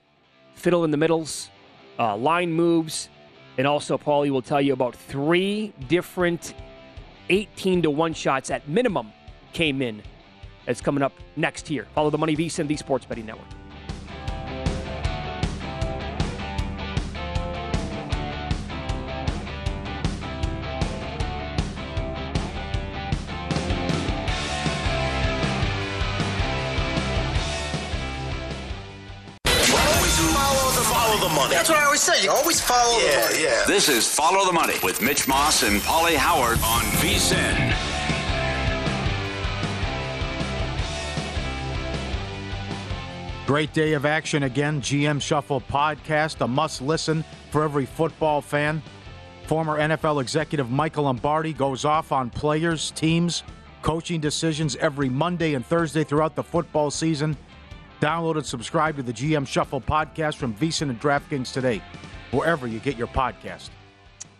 [0.53, 1.49] fiddle in the middles,
[1.97, 3.09] uh, line moves,
[3.57, 6.53] and also Paulie will tell you about three different
[7.29, 9.11] 18 to 1 shots at minimum
[9.53, 10.01] came in.
[10.65, 11.87] That's coming up next here.
[11.95, 13.47] Follow the money VSIN, the sports betting network.
[31.41, 31.55] Money.
[31.55, 32.23] That's what I always say.
[32.23, 33.41] You always follow the money.
[33.41, 33.63] Yeah.
[33.65, 37.75] This is Follow the Money with Mitch Moss and Paulie Howard on VSIN.
[43.47, 44.81] Great day of action again.
[44.81, 48.79] GM Shuffle podcast, a must listen for every football fan.
[49.47, 53.41] Former NFL executive Michael Lombardi goes off on players, teams,
[53.81, 57.35] coaching decisions every Monday and Thursday throughout the football season.
[58.01, 61.83] Download and subscribe to the GM Shuffle podcast from VSiN and DraftKings today,
[62.31, 63.69] wherever you get your podcast.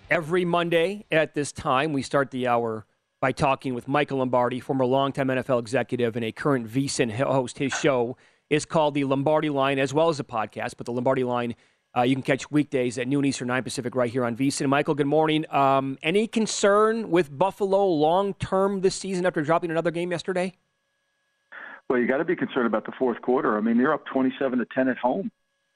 [0.09, 2.87] Every Monday at this time, we start the hour
[3.21, 7.59] by talking with Michael Lombardi, former longtime NFL executive and a current VSiN host.
[7.59, 8.17] His show
[8.49, 10.73] is called the Lombardi Line, as well as a podcast.
[10.75, 11.53] But the Lombardi Line,
[11.95, 14.67] uh, you can catch weekdays at noon Eastern, 9 Pacific, right here on VSiN.
[14.69, 15.45] Michael, good morning.
[15.53, 20.55] Um, any concern with Buffalo long term this season after dropping another game yesterday?
[21.91, 23.57] Well, you got to be concerned about the fourth quarter.
[23.57, 25.29] I mean, you're up 27 to 10 at home,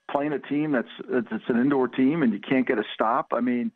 [0.09, 3.33] playing a team that's that's an indoor team, and you can't get a stop.
[3.33, 3.69] I mean,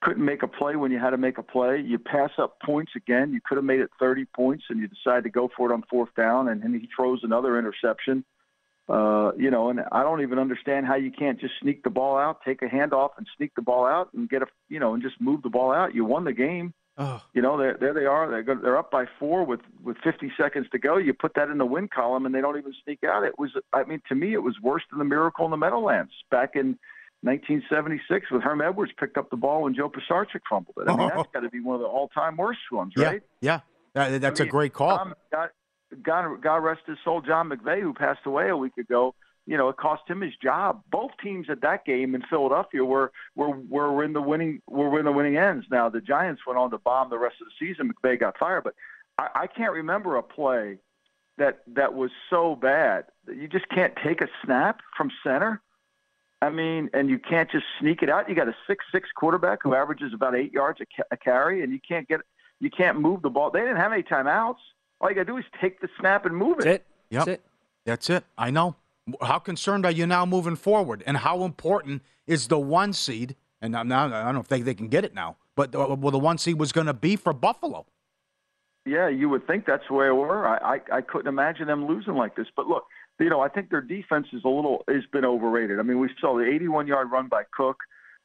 [0.00, 1.80] couldn't make a play when you had to make a play.
[1.80, 3.32] You pass up points again.
[3.32, 5.82] You could have made it 30 points, and you decide to go for it on
[5.90, 8.24] fourth down, and then he throws another interception.
[8.88, 12.16] Uh, you know, and I don't even understand how you can't just sneak the ball
[12.16, 15.02] out, take a handoff, and sneak the ball out, and get a you know, and
[15.02, 15.96] just move the ball out.
[15.96, 16.74] You won the game.
[16.98, 17.22] Oh.
[17.32, 18.30] You know, there there they are.
[18.30, 20.98] They're they're up by four with with 50 seconds to go.
[20.98, 23.24] You put that in the win column, and they don't even sneak out.
[23.24, 26.12] It was, I mean, to me, it was worse than the miracle in the Meadowlands
[26.30, 26.78] back in
[27.22, 30.88] 1976 with Herm Edwards picked up the ball when Joe Pisarcik fumbled it.
[30.90, 31.26] I mean, that's oh.
[31.32, 33.22] got to be one of the all-time worst ones, Yeah, right?
[33.40, 33.60] yeah.
[33.94, 34.96] That- that's I a mean, great call.
[34.96, 35.48] John, God,
[36.02, 39.14] God, God rest his soul, John McVay, who passed away a week ago.
[39.46, 40.82] You know, it cost him his job.
[40.90, 45.04] Both teams at that game in Philadelphia were were were in the winning were in
[45.04, 45.66] the winning ends.
[45.70, 47.92] Now the Giants went on to bomb the rest of the season.
[47.92, 48.74] McVay got fired, but
[49.18, 50.78] I, I can't remember a play
[51.38, 55.60] that that was so bad that you just can't take a snap from center.
[56.40, 58.28] I mean, and you can't just sneak it out.
[58.28, 61.72] You got a six-six quarterback who averages about eight yards a, ca- a carry, and
[61.72, 62.20] you can't get,
[62.58, 63.50] you can't move the ball.
[63.50, 64.56] They didn't have any timeouts.
[65.00, 66.64] All you got to do is take the snap and move it.
[66.64, 66.86] That's it.
[67.10, 67.24] Yep.
[67.26, 67.42] That's it.
[67.84, 68.24] That's it.
[68.36, 68.74] I know.
[69.20, 71.02] How concerned are you now moving forward?
[71.06, 73.36] And how important is the one seed?
[73.60, 76.38] And now I don't if they, they can get it now, but well, the one
[76.38, 77.86] seed was going to be for Buffalo.
[78.84, 80.46] Yeah, you would think that's the way it were.
[80.46, 82.48] I, I I couldn't imagine them losing like this.
[82.56, 82.84] But look,
[83.20, 85.78] you know, I think their defense is a little has been overrated.
[85.78, 87.78] I mean, we saw the 81 yard run by Cook.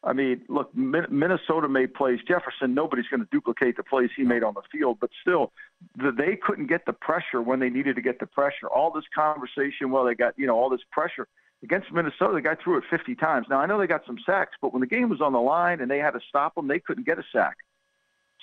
[0.07, 2.19] I mean, look, Minnesota made plays.
[2.25, 5.51] Jefferson, nobody's going to duplicate the plays he made on the field, but still,
[5.97, 8.67] they couldn't get the pressure when they needed to get the pressure.
[8.67, 11.27] All this conversation, well, they got you know all this pressure
[11.61, 12.35] against Minnesota.
[12.35, 13.47] The guy threw it 50 times.
[13.49, 15.81] Now I know they got some sacks, but when the game was on the line
[15.81, 17.57] and they had to stop them, they couldn't get a sack.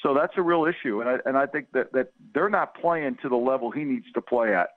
[0.03, 3.17] So that's a real issue, and I and I think that that they're not playing
[3.23, 4.69] to the level he needs to play at.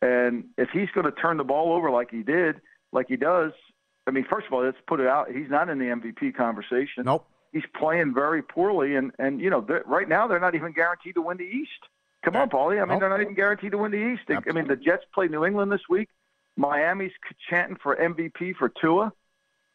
[0.00, 3.52] And if he's going to turn the ball over like he did, like he does,
[4.06, 5.30] I mean, first of all, let's put it out.
[5.30, 7.04] He's not in the MVP conversation.
[7.04, 7.26] Nope.
[7.52, 11.22] He's playing very poorly, and and you know, right now they're not even guaranteed to
[11.22, 11.70] win the East.
[12.24, 12.76] Come on, Paulie.
[12.76, 13.00] I mean, nope.
[13.00, 14.22] they're not even guaranteed to win the East.
[14.28, 14.52] Absolutely.
[14.52, 16.08] I mean, the Jets play New England this week.
[16.56, 17.12] Miami's
[17.50, 19.12] chanting for MVP for Tua.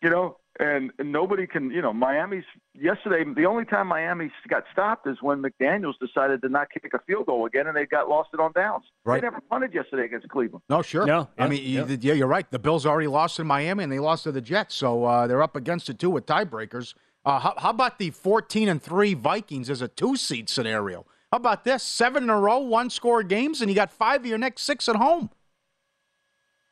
[0.02, 2.44] You know, and, and nobody can, you know, Miami's
[2.74, 3.24] yesterday.
[3.36, 7.28] The only time Miami got stopped is when McDaniels decided to not kick a field
[7.28, 8.86] goal again, and they got lost it on downs.
[9.06, 9.22] Right.
[9.22, 10.64] They never punted yesterday against Cleveland.
[10.70, 11.06] No, sure.
[11.06, 11.86] No, I mean, yeah.
[11.86, 12.50] You, yeah, you're right.
[12.50, 15.44] The Bills already lost in Miami, and they lost to the Jets, so uh, they're
[15.44, 16.94] up against it too with tiebreakers.
[17.26, 21.06] Uh, how, how about the 14 and three Vikings as a two seed scenario?
[21.32, 21.84] How about this?
[21.84, 24.88] Seven in a row, one score games, and you got five of your next six
[24.88, 25.30] at home.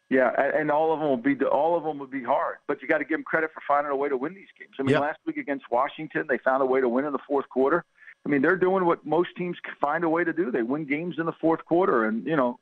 [0.09, 2.87] Yeah, and all of them will be all of them will be hard, but you
[2.87, 4.75] got to give them credit for finding a way to win these games.
[4.79, 5.01] I mean, yep.
[5.01, 7.83] last week against Washington, they found a way to win in the fourth quarter.
[8.23, 10.51] I mean, they're doing what most teams find a way to do.
[10.51, 12.59] They win games in the fourth quarter, and you know,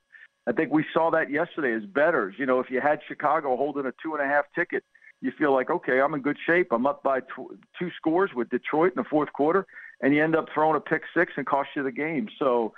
[0.47, 2.35] I think we saw that yesterday as betters.
[2.37, 4.85] You know, if you had Chicago holding a two and a half ticket,
[5.21, 6.67] you feel like, okay, I'm in good shape.
[6.71, 9.65] I'm up by tw- two scores with Detroit in the fourth quarter,
[10.01, 12.27] and you end up throwing a pick six and cost you the game.
[12.39, 12.73] So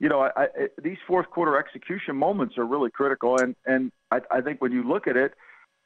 [0.00, 0.46] you know, I, I,
[0.82, 4.82] these fourth quarter execution moments are really critical, and and I, I think when you
[4.82, 5.34] look at it,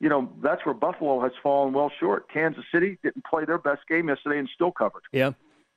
[0.00, 2.33] you know, that's where Buffalo has fallen well short.
[2.33, 5.03] Kansas City didn't play their best game yesterday and still covered.
[5.12, 5.33] Yeah.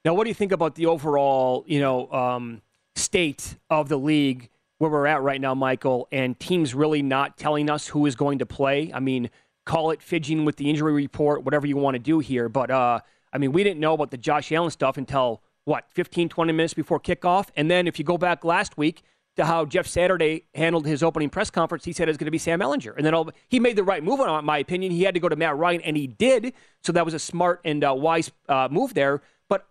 [0.05, 2.61] Now, what do you think about the overall, you know, um,
[2.95, 7.69] state of the league where we're at right now, Michael, and teams really not telling
[7.69, 8.91] us who is going to play?
[8.93, 9.29] I mean,
[9.65, 12.99] call it fidgeting with the injury report, whatever you want to do here, but uh,
[13.33, 16.73] I mean, we didn't know about the Josh Allen stuff until what, 15, 20 minutes
[16.73, 17.49] before kickoff.
[17.57, 19.03] And then if you go back last week
[19.35, 22.31] to how Jeff Saturday handled his opening press conference, he said it was going to
[22.31, 22.95] be Sam Ehlinger.
[22.95, 24.93] And then all, he made the right move, in my opinion.
[24.93, 26.53] He had to go to Matt Ryan, and he did.
[26.83, 29.21] So that was a smart and uh, wise uh, move there.
[29.49, 29.67] But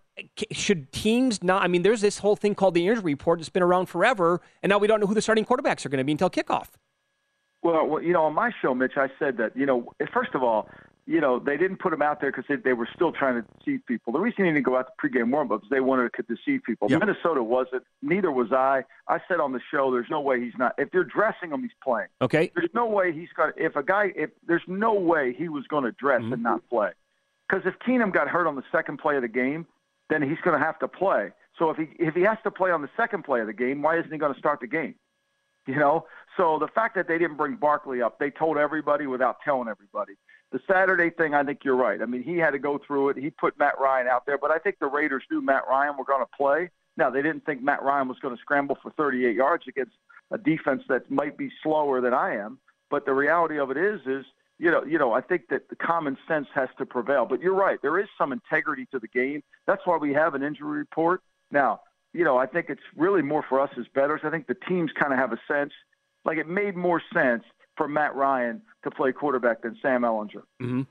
[0.53, 1.63] should teams not?
[1.63, 4.69] I mean, there's this whole thing called the injury report that's been around forever, and
[4.69, 6.69] now we don't know who the starting quarterbacks are going to be until kickoff.
[7.63, 10.69] Well, you know, on my show, Mitch, I said that, you know, first of all,
[11.07, 13.49] you know, they didn't put him out there because they, they, were still trying to
[13.59, 14.13] deceive people.
[14.13, 16.89] The reason he didn't go out to pregame warmups, they wanted to deceive people.
[16.91, 17.01] Yep.
[17.01, 17.85] Minnesota wasn't.
[18.03, 18.83] Neither was I.
[19.09, 20.75] I said on the show, there's no way he's not.
[20.79, 22.09] If they're dressing him, he's playing.
[22.21, 22.51] Okay.
[22.57, 23.65] There's no way he's going to.
[23.65, 26.33] If a guy, if there's no way he was going to dress mm-hmm.
[26.33, 26.91] and not play,
[27.49, 29.65] because if Keenum got hurt on the second play of the game,
[30.11, 31.31] then he's going to have to play.
[31.57, 33.81] So if he if he has to play on the second play of the game,
[33.81, 34.97] why isn't he going to start the game?
[35.69, 36.07] You know.
[36.37, 40.15] So the fact that they didn't bring Barkley up, they told everybody without telling everybody
[40.53, 42.01] the Saturday thing, I think you're right.
[42.01, 43.17] I mean, he had to go through it.
[43.17, 46.05] He put Matt Ryan out there, but I think the Raiders knew Matt Ryan were
[46.05, 46.71] going to play.
[46.97, 49.93] Now, they didn't think Matt Ryan was going to scramble for 38 yards against
[50.31, 52.59] a defense that might be slower than I am.
[52.91, 54.25] But the reality of it is, is
[54.59, 57.27] you know, you know, I think that the common sense has to prevail.
[57.27, 57.79] But you're right.
[57.83, 59.43] There is some integrity to the game.
[59.67, 61.21] That's why we have an injury report.
[61.51, 61.81] Now,
[62.15, 64.23] you know, I think it's really more for us as bettors.
[64.25, 65.73] I think the teams kind of have a sense.
[66.25, 67.45] Like it made more sense
[67.77, 70.43] for Matt Ryan to play quarterback than Sam Ehlinger.
[70.61, 70.83] Mm-hmm.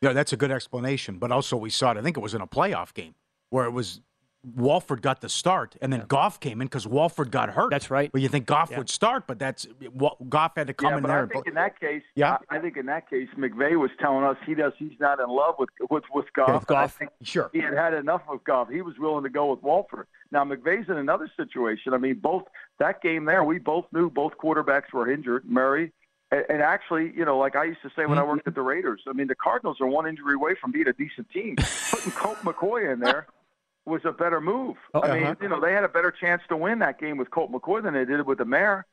[0.00, 1.18] Yeah, that's a good explanation.
[1.18, 1.96] But also, we saw it.
[1.96, 3.14] I think it was in a playoff game
[3.50, 4.00] where it was
[4.56, 6.06] Wolford got the start, and then yeah.
[6.06, 7.70] Goff came in because Wolford got hurt.
[7.70, 8.12] That's right.
[8.12, 8.78] Well, you think Goff yeah.
[8.78, 9.66] would start, but that's
[10.28, 11.24] Goff had to come yeah, in but there.
[11.24, 14.24] I think in that case, yeah, I, I, think in that case, McVay was telling
[14.24, 14.72] us he does.
[14.78, 16.60] He's not in love with with with Goff.
[16.60, 17.50] With Goff, sure.
[17.52, 18.68] He had had enough of Goff.
[18.68, 20.06] He was willing to go with Wolford.
[20.30, 21.94] Now McVay's in another situation.
[21.94, 22.44] I mean, both
[22.78, 25.44] that game there, we both knew both quarterbacks were injured.
[25.46, 25.92] Murray
[26.30, 28.30] and, actually, you know, like I used to say when I mm-hmm.
[28.32, 30.92] worked at the Raiders, I mean, the Cardinals are one injury away from being a
[30.92, 31.56] decent team.
[31.90, 33.26] Putting Colt McCoy in there
[33.88, 34.76] was a better move.
[34.94, 35.34] Oh, I mean, uh-huh.
[35.40, 37.94] you know, they had a better chance to win that game with Colt McCoy than
[37.94, 38.86] they did with the Mayor.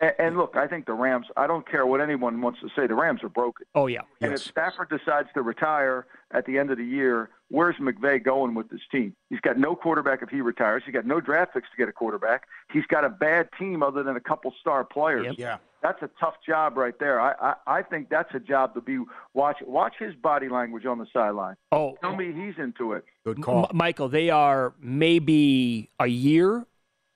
[0.00, 1.26] And, and look, I think the Rams.
[1.36, 2.86] I don't care what anyone wants to say.
[2.86, 3.66] The Rams are broken.
[3.74, 4.00] Oh yeah.
[4.20, 4.40] And yes.
[4.40, 8.68] if Stafford decides to retire at the end of the year, where's McVay going with
[8.68, 9.14] this team?
[9.30, 10.82] He's got no quarterback if he retires.
[10.84, 12.44] He's got no draft picks to get a quarterback.
[12.72, 15.26] He's got a bad team other than a couple star players.
[15.26, 15.34] Yep.
[15.38, 17.20] Yeah that's a tough job right there.
[17.20, 18.98] I, I, I think that's a job to be
[19.34, 21.56] watch watch his body language on the sideline.
[21.72, 23.04] Oh, tell me he's into it.
[23.24, 24.08] Good call, M- Michael.
[24.08, 26.66] They are maybe a year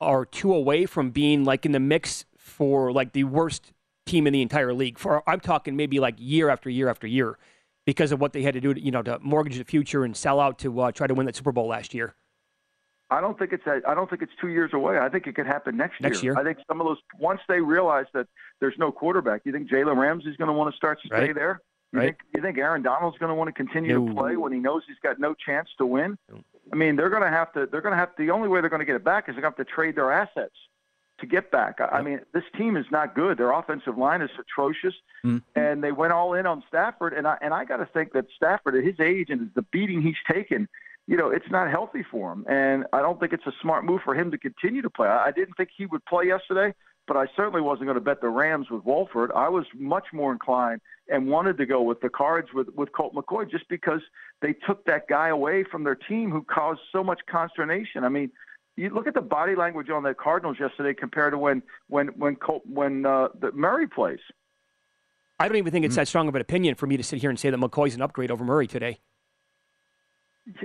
[0.01, 3.73] or two away from being like in the mix for like the worst
[4.05, 4.99] team in the entire league.
[4.99, 7.39] For I'm talking maybe like year after year after year
[7.87, 10.17] because of what they had to do, to, you know, to mortgage the future and
[10.17, 12.14] sell out to uh, try to win that Super Bowl last year.
[13.11, 14.99] I don't think it's a, I don't think it's two years away.
[14.99, 16.33] I think it could happen next, next year.
[16.33, 16.41] year.
[16.41, 18.27] I think some of those once they realize that
[18.61, 19.43] there's no quarterback.
[19.45, 21.35] You think Jalen Ramsey's going to want to start to stay right.
[21.35, 21.61] there?
[21.93, 22.07] You Right.
[22.07, 24.09] think you think Aaron Donald's going to want to continue No.
[24.09, 26.19] to play when he knows he's got no chance to win?
[26.73, 27.67] I mean, they're going to have to.
[27.67, 28.11] They're going to have.
[28.19, 29.73] The only way they're going to get it back is they're going to have to
[29.73, 30.55] trade their assets
[31.21, 31.81] to get back.
[31.81, 33.39] I, I mean, this team is not good.
[33.39, 34.95] Their offensive line is atrocious,
[35.25, 35.39] mm-hmm.
[35.59, 37.13] and they went all in on Stafford.
[37.13, 40.03] And I and I got to think that Stafford, at his age and the beating
[40.03, 40.69] he's taken,
[41.07, 42.45] you know, it's not healthy for him.
[42.49, 45.09] And I don't think it's a smart move for him to continue to play.
[45.09, 46.75] I, didn't think he would play yesterday,
[47.07, 49.31] but I certainly wasn't going to bet the Rams with Wolford.
[49.35, 53.15] I was much more inclined and wanted to go with the Cards with with Colt
[53.15, 54.01] McCoy just because
[54.43, 58.05] they took that guy away from their team who caused so much consternation.
[58.05, 58.31] I mean.
[58.79, 62.37] You look at the body language on the Cardinals yesterday compared to when when when
[62.37, 64.19] Colt, when uh, the Murray plays.
[65.41, 66.01] I don't even think it's Hmm.
[66.01, 68.03] that strong of an opinion for me to sit here and say that McCoy's an
[68.03, 68.99] upgrade over Murray today.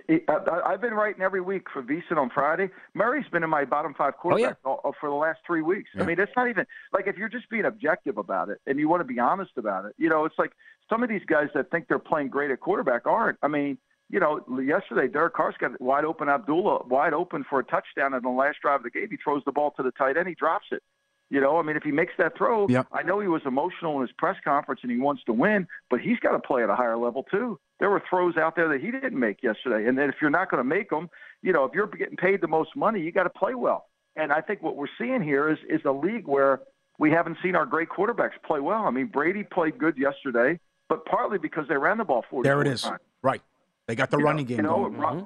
[0.09, 2.69] I- uh, I- I've been writing every week for VSiN on Friday.
[2.93, 4.49] Murray's been in my bottom five oh, yeah.
[4.51, 5.89] quarterbacks all- all- for the last three weeks.
[5.99, 8.88] I mean, it's not even like if you're just being objective about it and you
[8.88, 9.93] want to be honest about it.
[9.97, 10.51] You know, it's like
[10.89, 13.39] some of these guys that think they're playing great at quarterback aren't.
[13.41, 13.77] I mean,
[14.09, 18.21] you know, yesterday Derek Carr's got wide open Abdullah wide open for a touchdown on
[18.21, 19.07] the last drive of the game.
[19.09, 20.84] He throws the ball to the tight end, he drops it.
[21.32, 22.88] You know, I mean, if he makes that throw, Yep.
[22.91, 26.01] I know he was emotional in his press conference and he wants to win, but
[26.01, 27.57] he's got to play at a higher level too.
[27.79, 30.51] There were throws out there that he didn't make yesterday, and then if you're not
[30.51, 31.09] going to make them,
[31.41, 33.86] you know, if you're getting paid the most money, you got to play well.
[34.17, 36.59] And I think what we're seeing here is is a league where
[36.99, 38.84] we haven't seen our great quarterbacks play well.
[38.84, 40.59] I mean, Brady played good yesterday,
[40.89, 42.86] but partly because they ran the ball 40 There it is.
[43.21, 43.41] Right.
[43.88, 44.97] They got the You know- running game you know, going.
[44.97, 45.23] Ro- mm-hmm.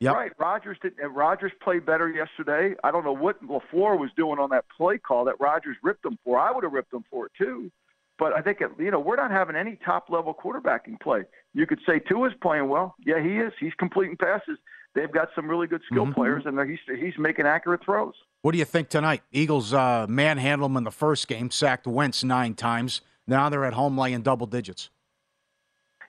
[0.00, 0.14] Yep.
[0.14, 0.32] Right.
[0.38, 0.94] Rodgers did.
[1.14, 2.74] Rodgers played better yesterday.
[2.82, 6.18] I don't know what Lafleur was doing on that play call that Rodgers ripped him
[6.24, 6.38] for.
[6.38, 7.70] I would have ripped him for it too.
[8.18, 11.22] But I think it, you know we're not having any top level quarterbacking play.
[11.54, 12.94] You could say Tua's playing well.
[13.04, 13.52] Yeah, he is.
[13.60, 14.58] He's completing passes.
[14.94, 16.14] They've got some really good skill Mhm.
[16.14, 18.14] players, and he's he's making accurate throws.
[18.42, 19.22] What do you think tonight?
[19.32, 23.02] Eagles uh, manhandled them in the first game, sacked Wentz nine times.
[23.26, 24.88] Now they're at home laying double digits.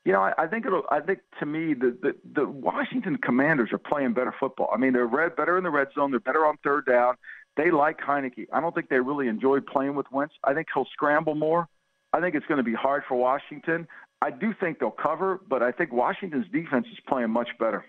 [0.06, 0.84] You know, I, I think it'll.
[0.90, 4.70] I think to me, the, the the Washington Commanders are playing better football.
[4.74, 6.10] I mean, they're red, better in the red zone.
[6.12, 7.16] They're better on third down.
[7.56, 8.48] They like Heinicke.
[8.52, 10.34] I don't think they really enjoy playing with Wentz.
[10.44, 11.68] I think he'll scramble more.
[12.14, 13.88] I think it's going to be hard for Washington.
[14.22, 17.86] I do think they'll cover, but I think Washington's defense is playing much better.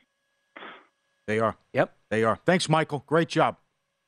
[1.27, 1.57] They are.
[1.73, 1.95] Yep.
[2.11, 2.37] They are.
[2.45, 3.05] Thanks, Michael.
[3.07, 3.57] Great job.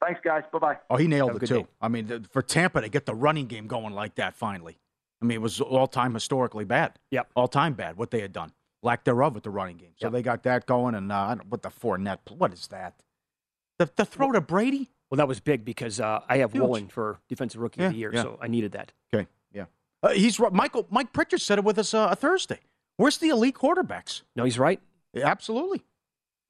[0.04, 0.42] Thanks, guys.
[0.52, 0.76] Bye bye.
[0.90, 1.54] Oh, he nailed Have it too.
[1.60, 1.66] day.
[1.80, 4.76] I mean, th- for Tampa to get the running game going like that finally.
[5.24, 6.98] I mean, it was all time historically bad.
[7.10, 7.30] Yep.
[7.34, 8.52] All time bad what they had done.
[8.82, 9.92] Lack thereof with the running game.
[9.96, 10.12] So Yep.
[10.12, 12.20] they got that going, and uh, I don't- what the four net?
[12.30, 13.00] What is that?
[13.78, 14.90] The the throw to Brady?
[15.10, 16.62] Well, that was big because uh, I have Huge.
[16.62, 18.22] Woolen for defensive rookie Yeah, of the year, yeah.
[18.22, 18.92] so I needed that.
[19.14, 19.26] Okay.
[19.52, 19.64] Yeah.
[20.02, 20.52] Uh, he's right.
[20.52, 20.86] Michael.
[20.90, 22.60] Mike Pritchard said it with us uh, Thursday.
[22.98, 24.22] Where's the elite quarterbacks?
[24.36, 24.80] No, he's right.
[25.16, 25.82] Absolutely.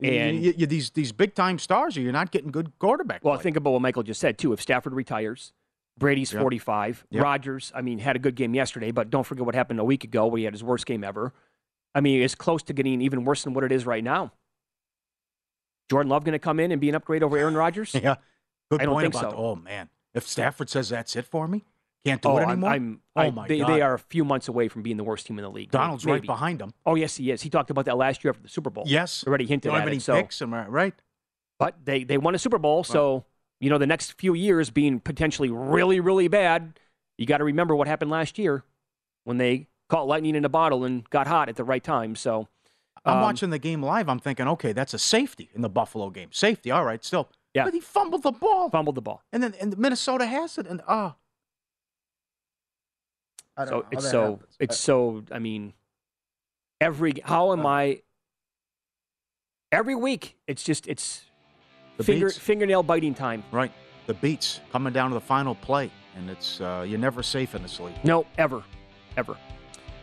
[0.00, 3.22] You- And- you, you- these these big time stars, you're not getting good quarterback.
[3.24, 3.44] Well, play.
[3.44, 4.52] think about what Michael just said too.
[4.52, 5.52] If Stafford retires,
[5.96, 6.40] Brady's Yep.
[6.42, 7.06] 45.
[7.10, 7.22] Yep.
[7.22, 10.04] Rodgers, I mean, had a good game yesterday, but don't forget what happened a week
[10.04, 11.32] ago where he had his worst game ever.
[11.94, 14.32] I mean, it's close to getting even worse than what it is right now.
[15.90, 17.94] Jordan Love going to come in and be an upgrade over Aaron Rodgers?
[18.02, 18.16] Yeah.
[18.70, 19.32] Good I point about.
[19.32, 19.36] so.
[19.36, 21.64] Oh man, if Stafford says that's it for me,
[22.06, 22.70] can't do oh, it I'm, anymore.
[22.70, 23.68] I'm, oh my they, God.
[23.68, 25.70] they are a few months away from being the worst team in the league.
[25.70, 26.20] Donald's Maybe.
[26.20, 26.72] right behind them.
[26.86, 27.42] Oh yes, he is.
[27.42, 28.84] He talked about that last year after the Super Bowl.
[28.86, 29.22] Yes.
[29.26, 30.00] already hinted at it.
[30.00, 30.94] So, picks, am I right?
[31.58, 33.26] but they they won a Super Bowl, so
[33.60, 36.78] you know the next few years being potentially really really bad.
[37.18, 38.64] You got to remember what happened last year
[39.24, 42.16] when they caught lightning in a bottle and got hot at the right time.
[42.16, 42.48] So
[43.04, 44.08] I'm um, watching the game live.
[44.08, 46.30] I'm thinking, okay, that's a safety in the Buffalo game.
[46.32, 47.28] Safety, all right, still.
[47.54, 47.64] Yeah.
[47.64, 49.22] But he fumbled the ball, fumbled the ball.
[49.32, 51.16] and then and Minnesota has it, and ah.
[53.56, 54.56] I don't So it's so happens.
[54.58, 55.24] it's so.
[55.30, 55.74] I mean,
[56.80, 58.02] every how am I?
[59.70, 61.26] Every week, it's just it's
[61.96, 62.38] The finger beats.
[62.38, 63.44] fingernail biting time.
[63.52, 63.72] right.
[64.06, 67.62] The beats coming down to the final play, and it's uh, you're never safe in
[67.62, 67.94] this league.
[68.04, 68.62] No, ever,
[69.16, 69.34] ever.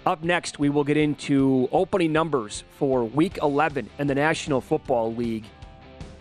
[0.07, 5.13] Up next, we will get into opening numbers for Week 11 in the National Football
[5.13, 5.45] League.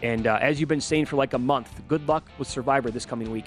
[0.02, 3.06] And uh, as you've been saying for like a month, good luck with Survivor this
[3.06, 3.46] coming week.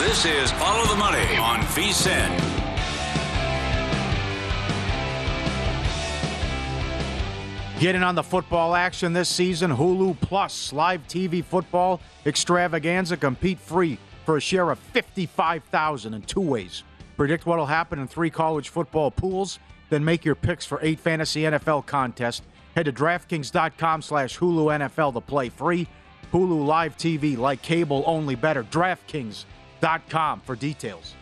[0.00, 2.30] This is Follow the Money on VSIN.
[7.78, 13.18] Getting on the football action this season, Hulu Plus live TV football extravaganza.
[13.18, 16.82] Compete free for a share of 55000 in two ways.
[17.18, 19.58] Predict what'll happen in three college football pools,
[19.90, 22.40] then make your picks for eight fantasy NFL contests.
[22.74, 25.86] Head to DraftKings.com slash Hulu NFL to play free.
[26.32, 28.62] Hulu Live TV, like cable, only better.
[29.80, 31.14] DraftKings.com for details.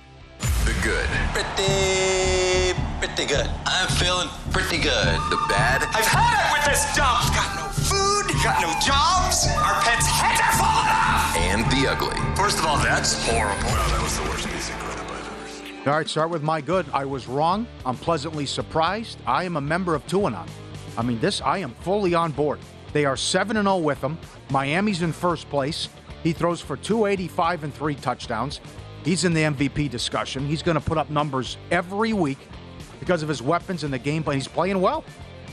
[0.65, 1.07] The good.
[1.33, 3.51] Pretty, pretty good.
[3.67, 5.15] I'm feeling pretty good.
[5.31, 5.83] The bad.
[5.95, 7.35] I've had it with this dump.
[7.35, 9.49] Got no food, got no jobs.
[9.49, 11.37] Our pets' heads are falling off.
[11.37, 12.37] And the ugly.
[12.37, 13.63] First of all, that's horrible.
[13.63, 15.89] that was the worst piece of crap I've ever seen.
[15.89, 16.87] All right, start with my good.
[16.93, 17.67] I was wrong.
[17.87, 19.19] I'm pleasantly surprised.
[19.27, 20.49] I am a member of Tuanon.
[20.97, 22.59] I mean, this, I am fully on board.
[22.93, 24.19] They are 7 0 with them.
[24.51, 25.89] Miami's in first place.
[26.23, 28.61] He throws for 285 and three touchdowns.
[29.05, 30.47] He's in the MVP discussion.
[30.47, 32.39] He's going to put up numbers every week
[33.01, 35.05] because of his weapons in the game, but he's playing well.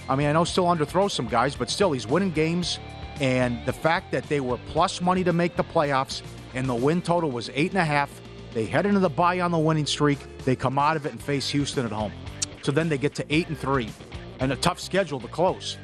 [0.10, 2.80] I mean, I know still underthrows some guys, but still he's winning games.
[3.20, 6.22] And the fact that they were plus money to make the playoffs
[6.54, 8.22] and the win total was eight and a half,
[8.54, 10.20] they head into the bye on the winning streak.
[10.40, 12.12] They come out of it and face Houston at home.
[12.62, 13.90] So then they get to eight and three,
[14.40, 15.78] and a tough schedule to close.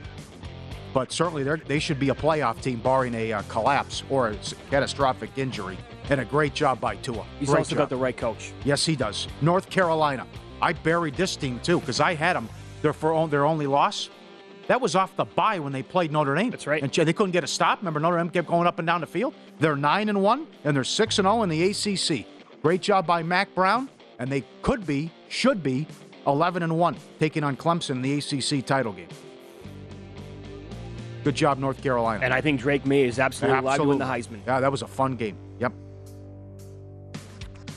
[0.94, 4.38] But certainly they should be a playoff team, barring a uh, collapse or a
[4.70, 5.78] catastrophic injury.
[6.10, 7.26] And a great job by Tua.
[7.40, 7.78] He's great also job.
[7.78, 8.52] got the right coach.
[8.66, 9.28] Yes, he does.
[9.42, 10.28] North Carolina.
[10.62, 12.50] I buried this team too because I had them.
[12.82, 14.10] Their for their only loss.
[14.68, 16.50] That was off the bye when they played Notre Dame.
[16.50, 16.82] That's right.
[16.82, 17.80] And they couldn't get a stop.
[17.80, 19.34] Remember, Notre Dame kept going up and down the field.
[19.60, 22.26] They're nine and one, and they're six and zero in the ACC.
[22.62, 23.90] Great job by Mack Brown,
[24.20, 25.88] and they could be, should be,
[26.28, 29.08] eleven and one, taking on Clemson in the ACC title game.
[31.24, 32.24] Good job, North Carolina.
[32.24, 34.40] And I think Drake Maye is absolutely, allowed to win the Heisman.
[34.48, 35.38] Yeah, that was a fun game.
[35.60, 35.74] Yep.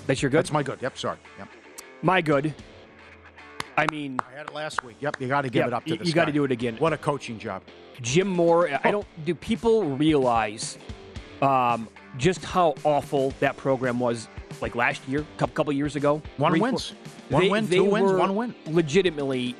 [0.06, 0.38] That's your good?
[0.38, 0.80] That's my good.
[0.82, 1.18] Yep, sorry.
[1.38, 1.48] Yep.
[2.02, 2.54] My good.
[3.76, 4.96] I mean, I had it last week.
[5.00, 6.76] Yep, you got to give Yeah, it up to this you gotta do it again.
[6.76, 7.62] What a coaching job.
[8.00, 9.06] Jim Mora, I don't.
[9.24, 10.78] Do people realize
[11.42, 14.28] um, just how awful that program was?
[14.60, 16.90] Like last year, couple couple years ago, One Three, wins.
[16.90, 16.96] four-
[17.30, 18.54] One They- win, they two wins, one win.
[18.68, 19.56] Legitimately,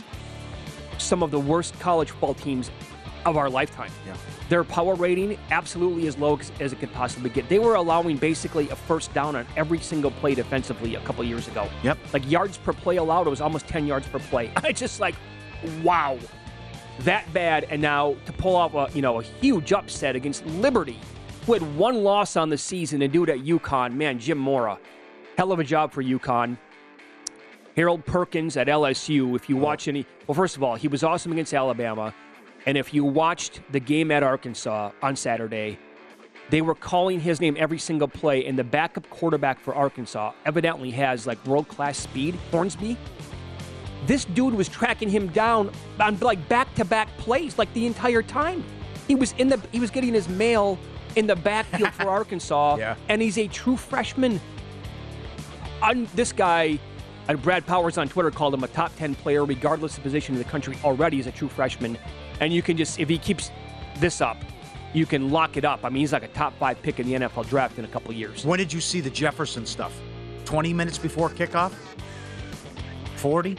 [0.98, 2.70] some of the worst college football teams
[3.24, 3.90] of our lifetime.
[4.06, 4.16] Yeah.
[4.48, 7.48] Their power rating absolutely as low as, as it could possibly get.
[7.48, 11.48] They were allowing basically a first down on every single play defensively a couple years
[11.48, 11.68] ago.
[11.82, 11.98] Yep.
[12.12, 14.52] Like yards per play allowed, it was almost 10 yards per play.
[14.56, 15.14] I just like,
[15.82, 16.18] wow,
[17.00, 17.64] that bad.
[17.70, 20.98] And now to pull off a you know a huge upset against Liberty,
[21.46, 23.94] who had one loss on the season, and do it at UConn.
[23.94, 24.78] Man, Jim Mora,
[25.36, 26.56] hell of a job for UConn.
[27.76, 29.34] Harold Perkins at LSU.
[29.34, 32.14] If you watch any, well, first of all, he was awesome against Alabama,
[32.66, 35.78] and if you watched the game at Arkansas on Saturday,
[36.50, 40.90] they were calling his name every single play, and the backup quarterback for Arkansas evidently
[40.90, 42.34] has like world class speed.
[42.50, 42.96] Hornsby.
[44.06, 48.22] This dude was tracking him down on like back to back plays like the entire
[48.22, 48.62] time.
[49.08, 50.78] He was in the he was getting his mail
[51.16, 52.96] in the backfield for Arkansas, Yeah.
[53.08, 54.40] and he's a true freshman.
[55.82, 56.78] On this guy,
[57.28, 60.38] uh, Brad Powers on Twitter called him a top 10 player, regardless of position in
[60.38, 61.98] the country, already as a true freshman.
[62.44, 63.50] And you can just, if he keeps
[63.96, 64.36] this up,
[64.92, 65.80] you can lock it up.
[65.82, 68.12] I mean, he's like a top five pick in the NFL draft in a couple
[68.12, 68.44] years.
[68.44, 69.98] When did you see the Jefferson stuff?
[70.44, 71.72] 20 minutes before kickoff?
[73.16, 73.56] 40?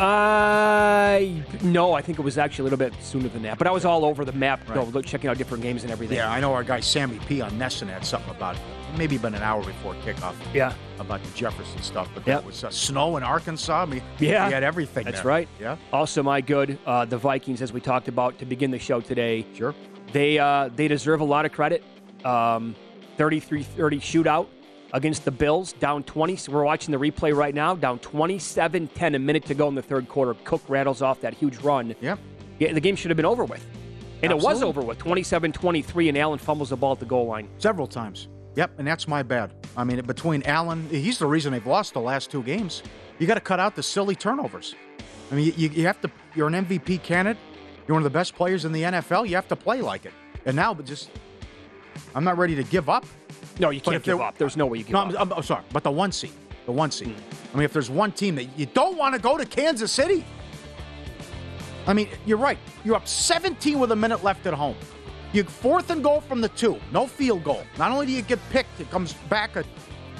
[0.00, 1.20] Uh,
[1.62, 3.58] no, I think it was actually a little bit sooner than that.
[3.58, 5.04] But I was all over the map, Right.
[5.04, 6.16] checking out different games and everything.
[6.16, 8.62] Yeah, I know our guy Sammy P on Nesson had something about it.
[8.96, 10.34] Maybe been an hour before kickoff.
[10.52, 10.72] Yeah.
[10.98, 12.08] About the Jefferson stuff.
[12.14, 12.40] But Yep.
[12.40, 13.82] that was uh, snow in Arkansas.
[13.82, 15.26] I mean, Yeah, he had everything That's there.
[15.28, 15.48] right.
[15.60, 15.76] Yeah.
[15.92, 19.46] Also, my good, uh, the Vikings, as we talked about to begin the show today.
[19.54, 19.74] Sure.
[20.12, 21.84] They uh, they deserve a lot of credit.
[22.24, 22.74] Um,
[23.16, 24.46] 33-30 shootout
[24.92, 26.36] against the Bills, down 20.
[26.36, 29.82] So we're watching the replay right now, down 27-10, a minute to go in the
[29.82, 30.34] third quarter.
[30.44, 31.94] Cook rattles off that huge run.
[32.00, 32.18] Yep.
[32.58, 33.64] Yeah, the game should have been over with.
[34.22, 37.48] And it was over with, 27-23, and Allen fumbles the ball at the goal line.
[37.58, 38.28] Several times.
[38.56, 39.52] Yep, and that's my bad.
[39.76, 42.82] I mean, between Allen, he's the reason they've lost the last two games.
[43.18, 44.74] You got to cut out the silly turnovers.
[45.30, 46.10] I mean, you, you have to.
[46.34, 47.40] You're an MVP candidate.
[47.86, 49.28] You're one of the best players in the NFL.
[49.28, 50.12] You have to play like it.
[50.44, 51.10] And now, but just,
[52.14, 53.06] I'm not ready to give up.
[53.60, 54.38] No, you can't there- give up.
[54.38, 55.14] There's no way you give no, up.
[55.18, 56.32] I'm, I'm- sorry, but the one seed,
[56.66, 57.14] the one seed.
[57.52, 60.24] I mean, if there's one team that you don't want to go to Kansas City,
[61.86, 62.58] I mean, you're right.
[62.84, 64.76] You're up 17 with a minute left at home.
[65.32, 67.62] You fourth and goal from the two, no field goal.
[67.78, 69.64] Not only do you get picked, it comes back a,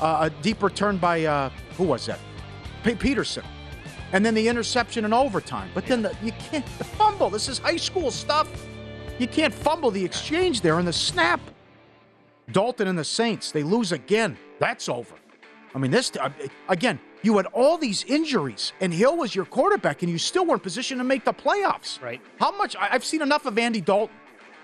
[0.01, 2.19] uh, a deep return by uh, who was that?
[2.85, 3.45] P- Peterson,
[4.13, 5.71] and then the interception in overtime.
[5.75, 7.31] But then the, you can't the fumble.
[7.31, 8.49] This is high school stuff.
[9.19, 11.41] You can't fumble the exchange there in the snap.
[12.53, 14.37] Dalton and the Saints, they lose again.
[14.59, 15.15] That's over.
[15.75, 16.31] I mean, this uh,
[16.69, 16.99] again.
[17.23, 20.61] You had all these injuries, and Hill was your quarterback, and you still were in
[20.61, 22.01] position to make the playoffs.
[22.01, 22.21] Right.
[22.39, 22.75] How much?
[22.81, 24.17] I've seen enough of Andy Dalton.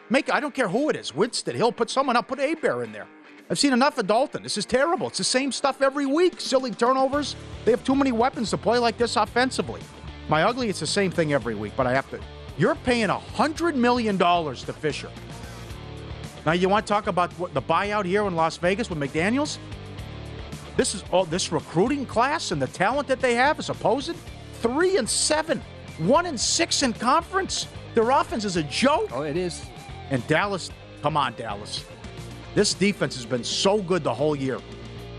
[0.09, 1.14] Make I don't care who it is.
[1.14, 2.28] Winston, Hill, put someone up.
[2.28, 3.07] Put a bear in there.
[3.51, 4.43] I've seen enough of Dalton.
[4.43, 5.09] This is terrible.
[5.09, 6.41] It's the same stuff every week.
[6.41, 7.37] Silly turnovers.
[7.64, 9.80] They have too many weapons to play like this offensively.
[10.28, 11.74] My ugly, it's the same thing every week.
[11.76, 12.20] But I have to.
[12.57, 15.11] You're paying a hundred million dollars to Fisher.
[16.47, 19.59] Now you want to talk about what, the buyout here in Las Vegas with McDaniel's?
[20.76, 24.14] This is all this recruiting class and the talent that they have is supposed
[24.61, 25.61] three and seven,
[25.99, 27.66] one and six in conference.
[27.94, 29.11] Their offense is a joke.
[29.12, 29.66] Oh, it is.
[30.11, 30.70] And Dallas,
[31.03, 31.84] come on, Dallas.
[32.55, 34.61] This defense has been so good the whole year.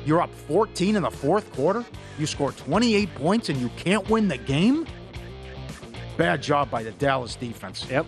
[0.05, 1.83] You're up 14 in the fourth quarter.
[2.17, 4.87] You score 28 points and you can't win the game.
[6.15, 7.85] Bad job by the Dallas defense.
[7.89, 8.05] Yep.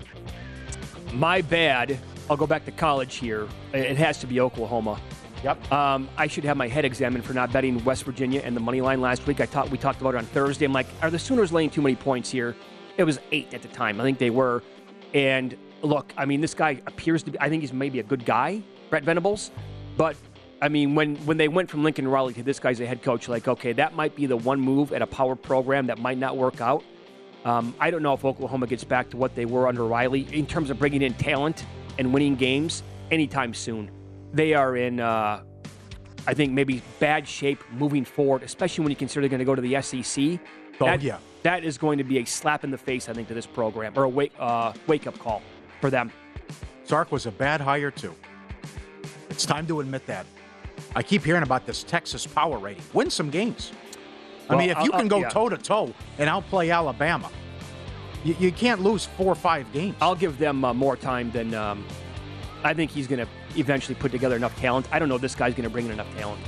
[1.13, 1.99] My bad.
[2.29, 3.47] I'll go back to college here.
[3.73, 5.01] It has to be Oklahoma.
[5.43, 5.71] Yep.
[5.71, 8.81] Um, I should have my head examined for not betting West Virginia and the money
[8.81, 9.39] line last week.
[9.39, 10.65] I thought we talked about it on Thursday.
[10.65, 12.55] I'm like, are the Sooners laying too many points here?
[12.97, 13.99] It was eight at the time.
[13.99, 14.61] I think they were.
[15.13, 17.39] And look, I mean, this guy appears to be.
[17.39, 19.51] I think he's maybe a good guy, Brent Venables.
[19.97, 20.17] But
[20.61, 23.29] I mean, when when they went from Lincoln Riley to this guy's a head coach,
[23.29, 26.35] like, okay, that might be the one move at a power program that might not
[26.35, 26.83] work out.
[27.45, 30.45] Um, I don't know if Oklahoma gets back to what they were under Riley in
[30.45, 31.65] terms of bringing in talent
[31.99, 32.81] and winning games
[33.11, 33.91] anytime soon.
[34.33, 35.43] They are in, uh,
[36.25, 39.53] I think, maybe bad shape moving forward, especially when you consider they're going to go
[39.55, 40.39] to the SEC.
[40.81, 41.17] Oh, That- yeah.
[41.43, 43.93] That is going to be a slap in the face, I think, to this program,
[43.95, 45.41] or a wake, uh, wake up call
[45.79, 46.11] for them.
[46.83, 48.13] Sark was a bad hire, too.
[49.29, 50.25] It's time to admit that.
[50.97, 52.83] I keep hearing about this Texas power rating.
[52.91, 53.71] Win some games.
[54.49, 57.29] I Well, mean, if you I'll- can go toe to toe and outplay Alabama,
[58.23, 59.95] you, you can't lose four or five games.
[60.01, 61.85] I'll give them uh, more time than um,
[62.63, 64.87] I think he's going to eventually put together enough talent.
[64.91, 66.41] I don't know if this guy's going to bring in enough talent.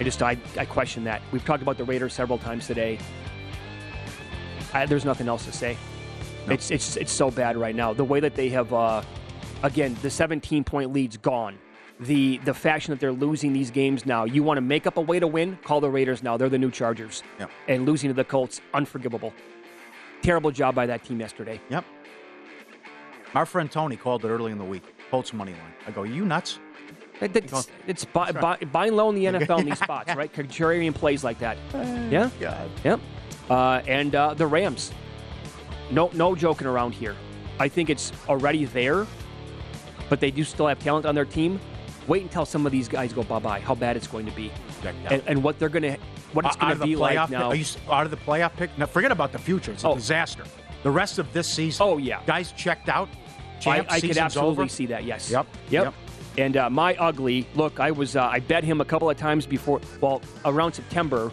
[0.00, 1.22] I just I, I question that.
[1.30, 2.98] We've talked about the Raiders several times today.
[4.72, 5.76] I, there's nothing else to say.
[6.48, 7.92] It's it's it's so bad right now.
[7.92, 9.02] The way that they have, uh,
[9.62, 11.58] again, the 17 point lead's gone.
[12.00, 14.24] The the fashion that they're losing these games now.
[14.24, 15.56] You want to make up a way to win?
[15.62, 16.36] Call the Raiders now.
[16.36, 17.22] They're the new Chargers.
[17.38, 17.50] Yep.
[17.68, 19.32] And losing to the Colts, unforgivable.
[20.22, 21.60] Terrible job by that team yesterday.
[21.68, 21.84] Yep.
[23.34, 24.82] Our friend Tony called it early in the week.
[25.10, 25.72] Colts money line.
[25.86, 26.58] I go, you nuts?
[27.20, 30.32] It- It's, it's buy, buy, buying low in the NFL in these spots, right?
[30.32, 31.56] Contrarian plays like that.
[32.10, 32.30] Yeah.
[32.40, 32.70] God.
[32.84, 33.00] Yep.
[33.50, 34.92] Uh, and uh, the Rams.
[35.90, 37.16] No, no joking around here.
[37.58, 39.06] I think it's already there,
[40.08, 41.60] but they do still have talent on their team.
[42.08, 43.60] Wait until some of these guys go bye bye.
[43.60, 44.50] How bad it's going to be,
[44.84, 45.96] and, and what they're going to,
[46.32, 47.48] what it's going to be playoff like pick- now.
[47.48, 48.76] Are you out of the playoff pick?
[48.78, 49.72] Now, forget about the future.
[49.72, 49.94] It's a Oh.
[49.94, 50.44] disaster.
[50.82, 51.86] The rest of this season.
[51.86, 53.08] Oh yeah, guys checked out.
[53.08, 54.68] I, Champ, I could absolutely over.
[54.68, 55.04] see that.
[55.04, 55.30] Yes.
[55.30, 55.46] Yep.
[55.70, 55.84] Yep.
[55.84, 55.94] Yep.
[56.38, 59.46] And uh, my ugly look, I was uh, I bet him a couple of times
[59.46, 59.80] before.
[60.00, 61.30] Well, around September,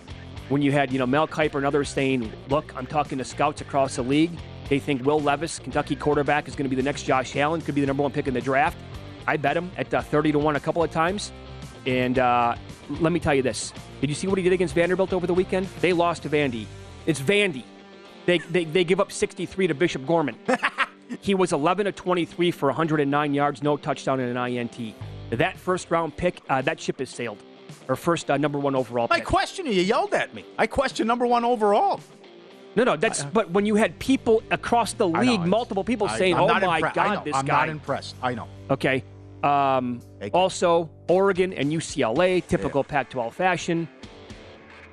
[0.49, 3.61] when you had you know Mel Kiper and others saying, "Look, I'm talking to scouts
[3.61, 4.31] across the league.
[4.67, 7.73] They think Will Levis, Kentucky quarterback, is going to be the next Josh Allen, could
[7.73, 8.77] be the number one pick in the draft."
[9.25, 11.31] I bet him at uh, 30 to one a couple of times.
[11.87, 12.55] And uh,
[12.89, 15.33] let me tell you this: Did you see what he did against Vanderbilt over the
[15.33, 15.67] weekend?
[15.81, 16.65] They lost to Vandy.
[17.05, 17.63] It's Vandy.
[18.25, 20.37] They, they, they give up 63 to Bishop Gorman.
[21.21, 24.93] he was 11 of 23 for 109 yards, no touchdown, and an INT.
[25.31, 27.37] That first round pick, uh, that ship has sailed.
[27.87, 29.25] Or first uh, number one overall I pick.
[29.25, 29.71] question you.
[29.71, 30.45] You yelled at me.
[30.57, 32.01] I question number one overall.
[32.75, 33.23] No, no, that's.
[33.23, 36.41] but when you had people across the I know, league, multiple people I- saying, I'm
[36.41, 38.15] "Oh my impre- God, this I'm guy." not impressed.
[38.21, 38.47] I know.
[38.69, 39.03] Okay.
[39.43, 40.01] Um,
[40.33, 43.87] also, Oregon and UCLA, typical Pac-12 fashion.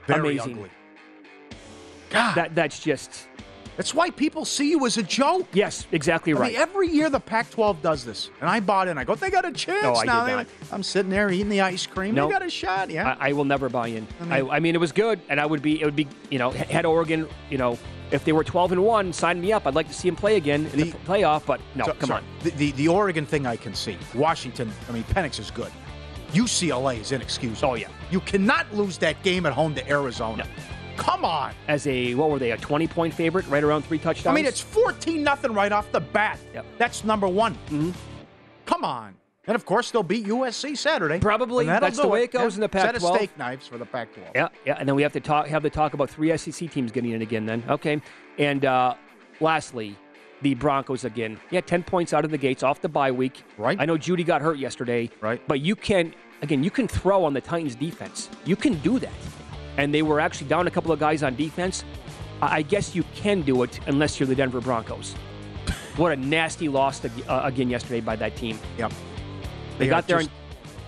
[0.07, 0.55] Very Amazing.
[0.59, 0.71] ugly.
[2.11, 3.29] That that's just.
[3.77, 5.47] That's why people see you as a joke.
[5.53, 6.53] Yes, exactly I right.
[6.53, 8.97] mean, every year the Pac-12 does this, and I bought in.
[8.97, 10.27] I go, they got a chance No, I now.
[10.27, 10.47] not.
[10.73, 12.15] I'm sitting there eating the ice cream.
[12.15, 12.27] No.
[12.27, 12.89] They got a shot.
[12.89, 13.17] Yeah.
[13.21, 14.07] I, I will never buy in.
[14.19, 15.79] I I mean, mean- I, mean, it was good, and I would be.
[15.79, 16.09] It would be.
[16.31, 17.29] You know, had Oregon.
[17.51, 17.79] You know,
[18.11, 19.67] if they were 12 and one, sign me up.
[19.67, 21.45] I'd like to see them play again in the, playoff.
[21.47, 22.23] But no, So- come sorry.
[22.23, 22.29] on.
[22.45, 23.99] The, the the Oregon thing I can see.
[24.15, 24.71] Washington.
[24.89, 25.73] I mean, Penix is good.
[26.33, 27.71] UCLA is inexcusable.
[27.73, 27.89] Oh yeah.
[28.11, 30.47] You cannot lose that game at home to Arizona.
[30.97, 31.53] Come on.
[31.69, 32.53] As a what were they?
[32.53, 34.33] A 20 point favorite, right around three touchdowns.
[34.33, 36.39] I mean, it's 14 nothing right off the bat.
[36.55, 36.65] Yep.
[36.79, 37.55] That's number one.
[37.55, 37.91] Mm-hmm.
[38.67, 39.16] Come on.
[39.47, 41.21] And of course, they'll beat USC Saturday.
[41.21, 41.67] Probably.
[41.67, 43.01] That's the way it goes in the Pac-12.
[43.01, 44.33] Set of steak knives for the Pac-12.
[44.35, 46.91] Yeah, yeah, and then we have to talk have the talk about three SEC teams
[46.91, 47.47] getting in again.
[47.47, 48.01] Then okay,
[48.39, 48.95] and uh,
[49.41, 49.97] lastly,
[50.43, 51.39] the Broncos again.
[51.51, 53.45] Yeah, ten points out of the gates off the bye week.
[53.57, 53.81] Right.
[53.81, 55.11] I know Jeudy got hurt yesterday.
[55.21, 55.41] Right.
[55.47, 58.29] But you can again, you can throw on the Titans defense.
[58.45, 59.13] You can do that,
[59.77, 61.85] and they were actually down a couple of guys on defense.
[62.43, 65.15] I I guess you can do it unless you're the Denver Broncos.
[65.97, 68.59] What a nasty loss to, uh, again yesterday by that team.
[68.77, 68.93] Yep.
[69.79, 70.19] They, They got there.
[70.19, 70.35] just- in,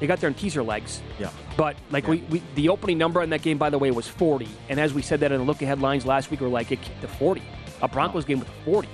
[0.00, 1.02] they got there in teaser legs.
[1.18, 1.30] Yeah.
[1.56, 4.46] But like we, we, the opening number in that game, by the way, was 40.
[4.68, 6.70] And as we said that in the look ahead lines last week, we are like
[6.70, 7.42] it kicked to 40.
[7.82, 8.88] A Broncos game with 40.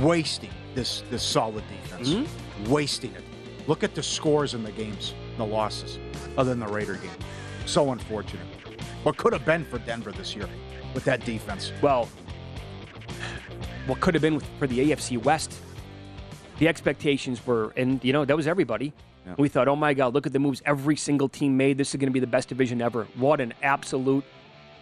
[0.00, 2.10] Wasting this this solid defense.
[2.10, 2.70] Mm-hmm.
[2.70, 3.22] Wasting it.
[3.66, 5.98] Look at the scores in the games, the losses,
[6.36, 7.10] other than the Raider game.
[7.66, 8.46] So unfortunate.
[9.04, 10.48] What could have been for Denver this year
[10.94, 11.72] with that defense?
[11.82, 12.08] Well,
[13.86, 15.52] what could have been for the AFC West?
[16.58, 18.92] The expectations were, and you know that was everybody.
[19.26, 19.34] Yeah.
[19.38, 21.78] We thought, oh my God, look at the moves every single team made.
[21.78, 23.06] This is going to be the best division ever.
[23.16, 24.24] What an absolute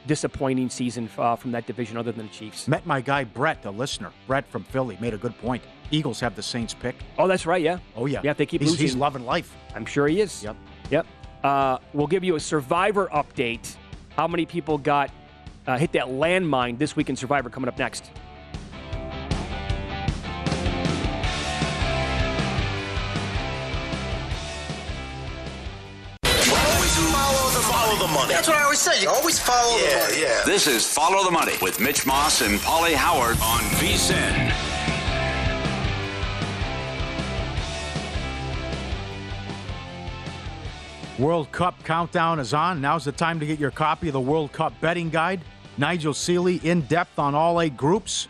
[0.06, 2.66] disappointing season uh, from that division, other than the Chiefs.
[2.66, 4.10] Met my guy Brett, the listener.
[4.26, 5.62] Brett from Philly made a good point.
[5.90, 6.96] Eagles have the Saints pick.
[7.18, 7.62] Oh, that's right.
[7.62, 7.78] Yeah.
[7.94, 8.20] Oh yeah.
[8.24, 8.32] Yeah.
[8.32, 9.54] They keep he's, losing, he's loving life.
[9.74, 10.42] I'm sure he is.
[10.42, 10.56] Yep.
[10.90, 11.06] Yep.
[11.44, 13.76] Uh, we'll give you a Survivor update.
[14.16, 15.10] How many people got
[15.66, 17.50] uh, hit that landmine this week in Survivor?
[17.50, 18.10] Coming up next.
[28.22, 28.34] Money.
[28.34, 29.02] That's what I always say.
[29.02, 30.20] You always follow the money.
[30.20, 30.42] Yeah.
[30.46, 34.52] This is Follow the Money with Mitch Moss and Paulie Howard on VSIN.
[41.18, 42.80] World Cup countdown is on.
[42.80, 45.40] Now's the time to get your copy of the World Cup betting guide.
[45.76, 48.28] Nigel Seeley in depth on all eight groups.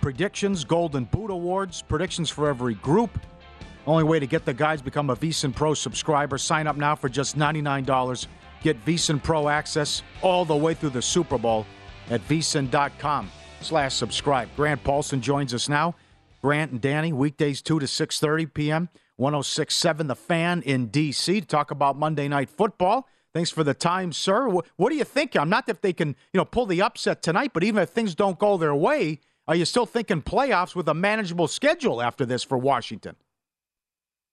[0.00, 3.18] Predictions, Golden Boot Awards, predictions for every group.
[3.88, 6.38] Only way to get the guides become a VSiN Pro subscriber.
[6.38, 8.26] Sign up now for just $99.
[8.62, 11.66] Get VSiN Pro access all the way through the Super Bowl
[12.10, 13.30] at vsin.com
[13.60, 14.48] slash subscribe.
[14.56, 15.94] Grant Paulson joins us now.
[16.42, 18.88] Grant and Danny, weekdays 2 to 6.30 p.m.,
[19.18, 21.40] 106.7 The Fan in D.C.
[21.40, 23.08] to talk about Monday Night Football.
[23.32, 24.48] Thanks for the time, sir.
[24.48, 25.36] What do you think?
[25.36, 28.14] I'm not if they can, you know, pull the upset tonight, but even if things
[28.14, 32.42] don't go their way, are you still thinking playoffs with a manageable schedule after this
[32.42, 33.16] for Washington?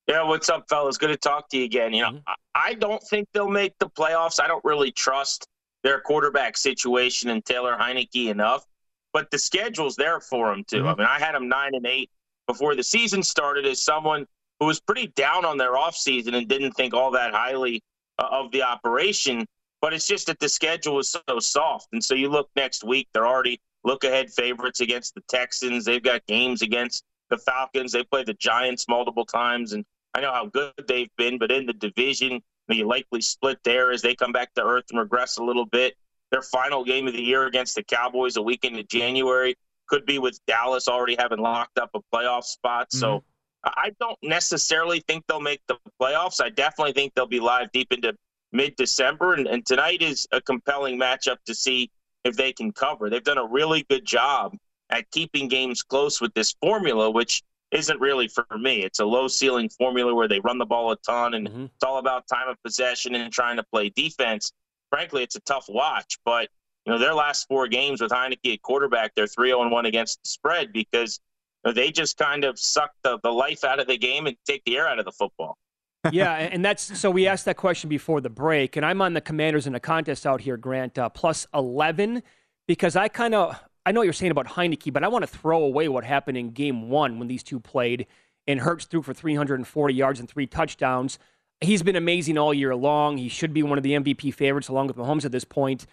[0.07, 0.97] Yeah, what's up, fellas?
[0.97, 1.93] Good to talk to you again.
[1.93, 4.41] You know, I I don't think they'll make the playoffs.
[4.41, 5.47] I don't really trust
[5.83, 8.65] their quarterback situation and Taylor Heinicke enough,
[9.11, 10.85] but the schedule's there for them too.
[10.87, 12.09] I mean, I had them nine and eight
[12.47, 14.25] before the season started as someone
[14.59, 17.81] who was pretty down on their offseason and didn't think all that highly
[18.19, 19.45] uh, of the operation.
[19.81, 23.07] But it's just that the schedule is so soft, and so you look next week,
[23.13, 25.83] they're already look ahead favorites against the Texans.
[25.83, 27.91] They've got games against the Falcons.
[27.91, 29.83] They play the Giants multiple times, and
[30.13, 34.01] I know how good they've been, but in the division, you likely split there as
[34.01, 35.95] they come back to earth and regress a little bit.
[36.31, 39.55] Their final game of the year against the Cowboys a week into January
[39.87, 42.91] could be with Dallas already having locked up a playoff spot.
[42.91, 43.69] So mm-hmm.
[43.75, 46.41] I don't necessarily think they'll make the playoffs.
[46.41, 48.15] I definitely think they'll be live deep into
[48.51, 49.33] mid December.
[49.33, 51.91] And, and tonight is a compelling matchup to see
[52.23, 53.09] if they can cover.
[53.09, 54.55] They've done a really good job
[54.89, 57.43] at keeping games close with this formula, which
[57.73, 58.83] isn't really for me.
[58.83, 61.97] It's a low ceiling formula where they run the ball a ton and it's all
[61.97, 64.53] about time of possession and trying to play defense.
[64.89, 66.49] Frankly, it's a tough watch, but
[66.85, 70.21] you know, their last four games with Heinicke at quarterback, they're 3 0 1 against
[70.23, 71.19] the spread because
[71.63, 74.35] you know, they just kind of suck the, the life out of the game and
[74.45, 75.57] take the air out of the football.
[76.11, 79.21] yeah, and that's so we asked that question before the break, and I'm on the
[79.21, 82.21] Commanders in a contest out here, Grant, uh, plus 11,
[82.67, 85.27] because I kind of I know what you're saying about Heinicke, but I want to
[85.27, 88.07] throw away what happened in game one when these two played
[88.47, 91.19] and Hurts threw for 340 yards and three touchdowns.
[91.61, 93.17] He's been amazing all year long.
[93.17, 95.85] He should be one of the MVP favorites along with Mahomes at this point.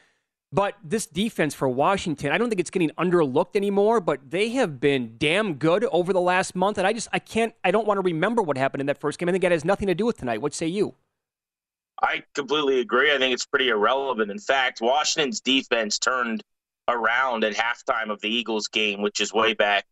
[0.52, 4.80] But this defense for Washington, I don't think it's getting underlooked anymore, but they have
[4.80, 6.76] been damn good over the last month.
[6.76, 9.20] And I just, I can't, I don't want to remember what happened in that first
[9.20, 9.28] game.
[9.28, 10.42] I think that has nothing to do with tonight.
[10.42, 10.96] What say you?
[12.02, 13.14] I completely agree.
[13.14, 14.30] I think it's pretty irrelevant.
[14.30, 16.42] In fact, Washington's defense turned
[16.90, 19.86] around at halftime of the Eagles game, which is way back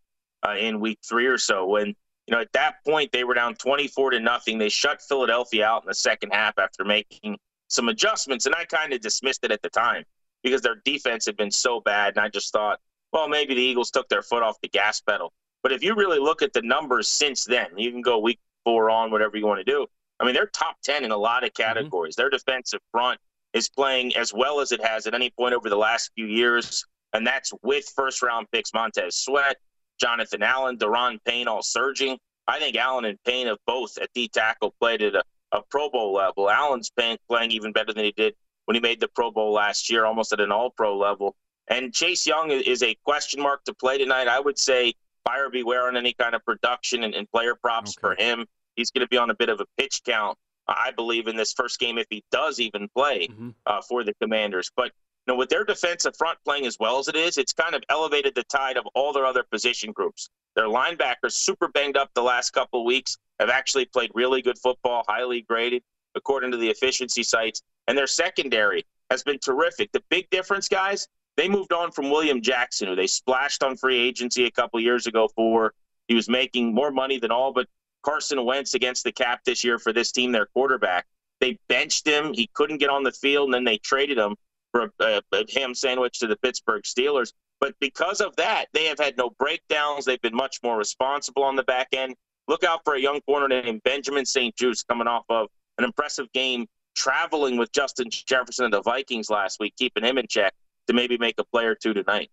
[0.47, 1.67] uh, in week three or so.
[1.67, 4.59] When you know at that point they were down 24 to nothing.
[4.59, 7.39] They shut Philadelphia out in the second half after making
[7.69, 10.05] some adjustments, and I kind of dismissed it at the time
[10.43, 12.81] because their defense had been so bad, and I just thought,
[13.13, 15.33] well, maybe the Eagles took their foot off the gas pedal.
[15.63, 18.91] But if you really look at the numbers since then, you can go week four
[18.91, 19.87] on, whatever you want to do.
[20.21, 21.63] I mean, they're top 10 in a lot of mm-hmm.
[21.63, 22.15] categories.
[22.15, 22.23] Mm-hmm.
[22.23, 23.19] Their defensive front
[23.53, 26.85] is playing as well as it has at any point over the last few years,
[27.13, 29.57] and that's with first round picks Montez Sweat,
[30.01, 32.19] Jonathan Allen, Daron Payne all surging.
[32.47, 35.23] I think Allen and Payne have both at D tackle played at a,
[35.53, 36.49] a Pro Bowl level.
[36.49, 38.35] Allen's playing, playing even better than he did
[38.67, 41.35] when he made the Pro Bowl last year, almost at an All Pro level.
[41.69, 44.29] And Chase Young is a question mark to play tonight.
[44.29, 44.95] I would say
[45.25, 48.01] buyer beware on any kind of production and, and player props okay.
[48.01, 48.47] for him.
[48.77, 50.39] He's going to be on a bit of a pitch count,
[50.69, 53.51] I believe, in this first game if he does even play mm-hmm.
[53.67, 54.71] uh, for the Commanders.
[54.77, 54.93] But
[55.27, 57.83] you know, with their defensive front playing as well as it is, it's kind of
[57.89, 60.31] elevated the tide of all their other position groups.
[60.57, 64.59] Their linebackers, super banged up the last couple of weeks, have actually played really good
[64.59, 65.83] football, highly graded
[66.15, 69.91] according to the efficiency sites and their secondary has been terrific.
[69.93, 73.99] The big difference, guys, they moved on from William Jackson, who they splashed on free
[73.99, 75.73] agency a couple years ago for.
[76.07, 77.67] He was making more money than all but
[78.09, 81.07] Carson Wentz against the cap this year for this team, their quarterback.
[81.41, 82.33] They benched him.
[82.33, 84.35] He couldn't get on the field, and then they traded him
[84.73, 87.35] for a, a ham sandwich to the Pittsburgh Steelers.
[87.61, 90.07] But because of that, they have had no breakdowns.
[90.07, 92.15] They've been much more responsible on the back end.
[92.47, 96.67] Look out for a young corner named Benjamin St-Juste coming off of an impressive game
[96.97, 100.55] traveling with Justin Jefferson and the Vikings last week, keeping him in check
[100.87, 102.31] to maybe make a play or two tonight.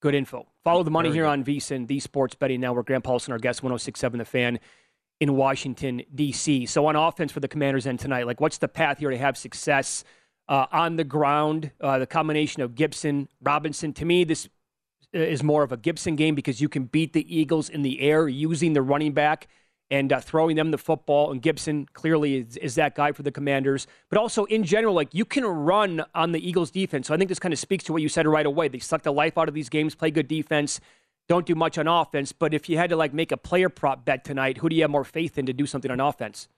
[0.00, 0.46] Good info.
[0.62, 2.86] Follow the money here on VSIN, the Sports Betting Network.
[2.86, 4.60] Grant Paulson, our guest, 1067 The Fan
[5.20, 6.66] in Washington, D.C.
[6.66, 9.36] So on offense for the Commanders end tonight, like what's the path here to have
[9.36, 10.04] success
[10.48, 11.72] uh, on the ground?
[11.80, 13.92] Uh, the combination of Gibson, Robinson.
[13.94, 14.48] To me, this
[15.12, 18.28] is more of a Gibson game because you can beat the Eagles in the air
[18.28, 19.48] using the running back
[19.90, 21.30] and uh, throwing them the football.
[21.30, 23.86] And Gibson clearly is, is, that guy for the Commanders.
[24.10, 27.08] But also in general, like you can run on the Eagles defense.
[27.08, 28.68] So I think this kind of speaks to what you said right away.
[28.68, 30.80] They suck the life out of these games, play good defense,
[31.28, 32.32] don't do much on offense.
[32.32, 34.82] But if you had to like make a player prop bet tonight, who do you
[34.82, 36.48] have more faith in to do something on offense?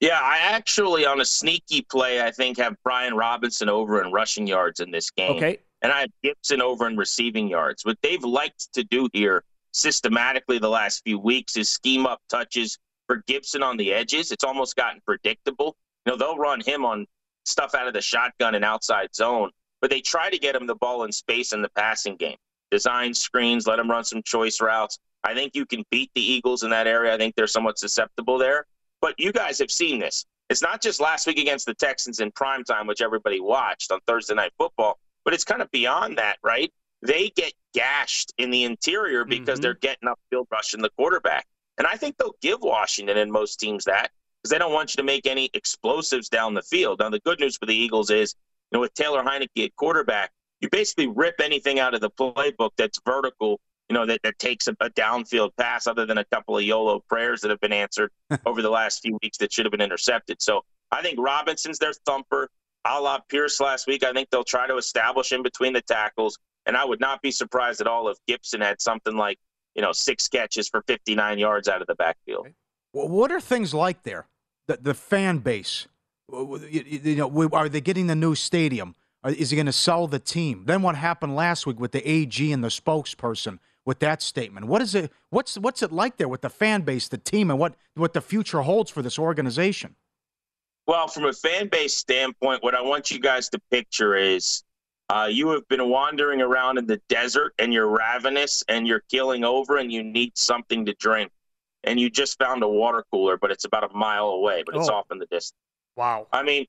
[0.00, 4.46] Yeah, I actually on a sneaky play, I think have Brian Robinson over in rushing
[4.46, 5.32] yards in this game.
[5.32, 5.58] Okay.
[5.82, 7.84] And I have Gibson over in receiving yards.
[7.84, 9.42] What they've liked to do here
[9.78, 14.32] systematically the last few weeks is scheme up touches for Gibson on the edges.
[14.32, 15.76] It's almost gotten predictable.
[16.04, 17.06] You know, they'll run him on
[17.44, 19.50] stuff out of the shotgun and outside zone,
[19.80, 22.36] but they try to get him the ball in space in the passing game.
[22.70, 24.98] Design screens, let him run some choice routes.
[25.24, 27.14] I think you can beat the Eagles in that area.
[27.14, 28.66] I think they're somewhat susceptible there.
[29.00, 30.26] But you guys have seen this.
[30.50, 34.00] It's not just last week against the Texans in prime time, which everybody watched on
[34.06, 36.72] Thursday Night Football, but it's kind of beyond that, right?
[37.02, 39.62] They get gashed in the interior because mm-hmm.
[39.62, 41.46] they're getting upfield rushing the quarterback.
[41.76, 44.10] And I think they'll give Washington and most teams that
[44.42, 47.00] because they don't want you to make any explosives down the field.
[47.00, 48.34] Now, the good news for the Eagles is,
[48.70, 50.30] you know, with Taylor Heinicke at quarterback,
[50.60, 54.66] you basically rip anything out of the playbook that's vertical, you know, that, that takes
[54.66, 58.10] a, a downfield pass other than a couple of YOLO prayers that have been answered
[58.46, 60.42] over the last few weeks that should have been intercepted.
[60.42, 62.50] So I think Robinson's their thumper.
[62.84, 66.38] A la Pierce last week, I think they'll try to establish in between the tackles.
[66.68, 69.38] And I would not be surprised at all if Gibson had something like,
[69.74, 72.48] you know, six catches for 59 yards out of the backfield.
[72.92, 74.28] Well, what are things like there?
[74.66, 75.88] The, the fan base,
[76.30, 78.94] you, you know, are they getting the new stadium?
[79.24, 80.64] Is he going to sell the team?
[80.66, 84.66] Then what happened last week with the AG and the spokesperson with that statement?
[84.66, 85.10] What is it?
[85.30, 88.20] What's what's it like there with the fan base, the team, and what what the
[88.20, 89.96] future holds for this organization?
[90.86, 94.62] Well, from a fan base standpoint, what I want you guys to picture is
[95.10, 99.42] uh, you have been wandering around in the desert and you're ravenous and you're killing
[99.42, 101.30] over and you need something to drink.
[101.84, 104.88] And you just found a water cooler, but it's about a mile away, but it's
[104.88, 104.94] oh.
[104.94, 105.54] off in the distance.
[105.96, 106.26] Wow.
[106.32, 106.66] I mean,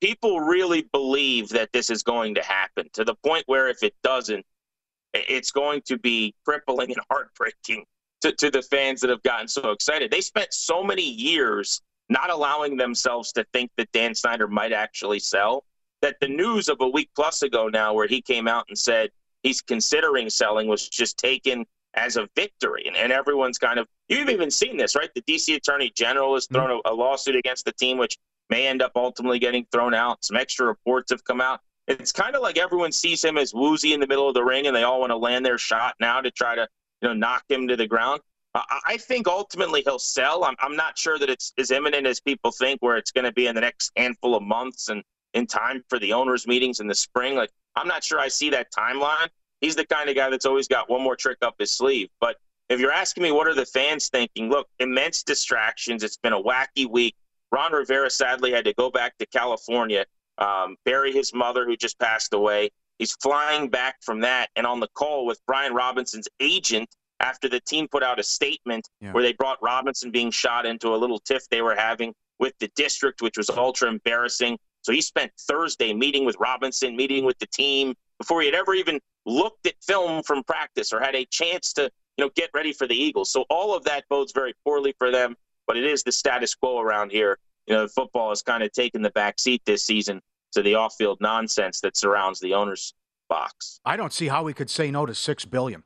[0.00, 3.94] people really believe that this is going to happen to the point where if it
[4.04, 4.44] doesn't,
[5.12, 7.84] it's going to be crippling and heartbreaking
[8.20, 10.10] to, to the fans that have gotten so excited.
[10.10, 15.18] They spent so many years not allowing themselves to think that Dan Snyder might actually
[15.18, 15.64] sell
[16.02, 19.10] that the news of a week plus ago now, where he came out and said,
[19.42, 22.84] he's considering selling was just taken as a victory.
[22.86, 25.10] And, and everyone's kind of, you've even seen this, right?
[25.14, 25.54] The D.C.
[25.54, 26.54] Attorney General has mm-hmm.
[26.54, 30.24] thrown a, a lawsuit against the team, which may end up ultimately getting thrown out.
[30.24, 31.60] Some extra reports have come out.
[31.88, 34.66] It's kind of like everyone sees him as woozy in the middle of the ring,
[34.66, 36.68] and they all want to land their shot now to try to,
[37.02, 38.20] you know, knock him to the ground.
[38.54, 40.44] I, I think ultimately he'll sell.
[40.44, 43.32] I'm, I'm not sure that it's as imminent as people think, where it's going to
[43.32, 45.02] be in the next handful of months and
[45.34, 47.34] in time for the owners' meetings in the spring.
[47.36, 49.28] Like, I'm not sure I see that timeline.
[49.60, 52.08] He's the kind of guy that's always got one more trick up his sleeve.
[52.20, 52.36] But
[52.68, 54.48] if you're asking me, what are the fans thinking?
[54.48, 56.02] Look, immense distractions.
[56.02, 57.14] It's been a wacky week.
[57.52, 60.06] Ron Rivera sadly had to go back to California,
[60.38, 62.70] um, bury his mother who just passed away.
[62.98, 67.60] He's flying back from that and on the call with Brian Robinson's agent after the
[67.60, 69.12] team put out a statement Yeah.
[69.12, 72.68] where they brought Robinson being shot into a little tiff they were having with the
[72.76, 74.58] district, which was ultra embarrassing.
[74.82, 78.74] So he spent Thursday meeting with Robinson, meeting with the team before he had ever
[78.74, 82.72] even looked at film from practice or had a chance to, you know, get ready
[82.72, 83.30] for the Eagles.
[83.30, 86.80] So all of that bodes very poorly for them, but it is the status quo
[86.80, 87.38] around here.
[87.66, 90.20] You know, football has kind of taken the back seat this season
[90.52, 92.94] to the off-field nonsense that surrounds the owner's
[93.28, 93.80] box.
[93.84, 95.84] I don't see how he could say no to six billion.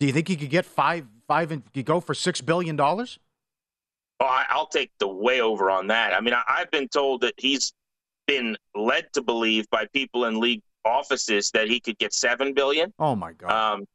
[0.00, 3.18] Do you think he could get five five and could go for six billion dollars?
[4.20, 6.14] Oh, I'll take the way over on that.
[6.14, 7.72] I mean, I've been told that he's
[8.26, 12.92] been led to believe by people in league offices that he could get seven billion.
[12.98, 13.50] Oh my god.
[13.50, 13.86] Um,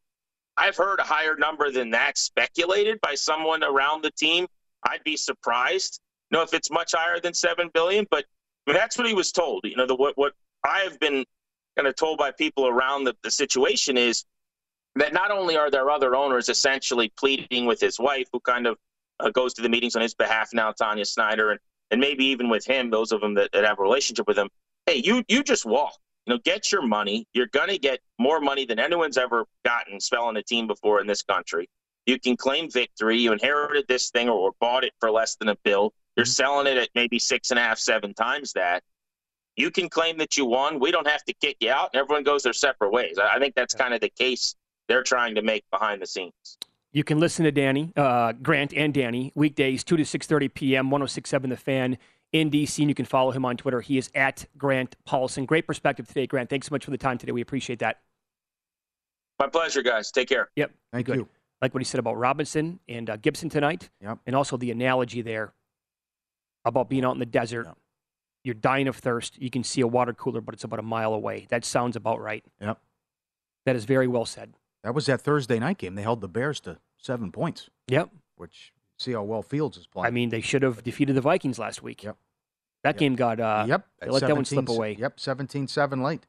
[0.55, 4.47] I've heard a higher number than that speculated by someone around the team.
[4.83, 5.99] I'd be surprised.
[6.31, 8.25] You know if it's much higher than seven billion, but
[8.65, 9.61] I mean, that's what he was told.
[9.63, 11.25] You know, the what what I have been
[11.77, 14.25] kind of told by people around the, the situation is
[14.95, 18.77] that not only are there other owners essentially pleading with his wife, who kind of
[19.19, 21.59] uh, goes to the meetings on his behalf now, Tanya Snyder, and,
[21.91, 24.49] and maybe even with him, those of them that, that have a relationship with him.
[24.85, 25.97] Hey, you you just walk.
[26.25, 27.25] You know, get your money.
[27.33, 31.21] You're gonna get more money than anyone's ever gotten spelling a team before in this
[31.23, 31.69] country.
[32.05, 33.17] You can claim victory.
[33.17, 35.93] You inherited this thing or, or bought it for less than a bill.
[36.15, 36.31] You're mm-hmm.
[36.31, 38.83] selling it at maybe six and a half, seven times that.
[39.55, 40.79] You can claim that you won.
[40.79, 41.89] We don't have to kick you out.
[41.95, 43.17] Everyone goes their separate ways.
[43.17, 44.55] I I think that's kind of the case
[44.87, 46.56] they're trying to make behind the scenes.
[46.93, 51.49] You can listen to Danny, uh, Grant, and Danny weekdays, 2 to 6.30 p.m., 1067
[51.49, 51.97] The Fan
[52.31, 52.81] in D.C.
[52.81, 53.81] And you can follow him on Twitter.
[53.81, 55.45] He is at Grant Paulsen.
[55.45, 56.49] Great perspective today, Grant.
[56.49, 57.31] Thanks so much for the time today.
[57.31, 58.01] We appreciate that.
[59.39, 60.11] My pleasure, guys.
[60.11, 60.49] Take care.
[60.55, 60.71] Yep.
[60.91, 61.17] Thank Good.
[61.17, 61.29] you.
[61.61, 63.89] Like what he said about Robinson and uh, Gibson tonight.
[64.01, 64.19] Yep.
[64.25, 65.53] And also the analogy there
[66.65, 67.67] about being out in the desert.
[68.43, 69.39] You're dying of thirst.
[69.41, 71.47] You can see a water cooler, but it's about a mile away.
[71.49, 72.43] That sounds about right.
[72.61, 72.79] Yep.
[73.65, 74.53] That is very well said.
[74.83, 75.95] That was that Thursday night game.
[75.95, 77.69] They held the Bears to seven points.
[77.87, 78.09] Yep.
[78.35, 80.05] Which see how well Fields is playing.
[80.07, 82.03] I mean, they should have defeated the Vikings last week.
[82.03, 82.17] Yep.
[82.83, 82.99] That Yep.
[82.99, 83.87] game got uh, yep.
[83.99, 84.95] They let that one slip away.
[84.99, 86.25] Yep, 17-7 late.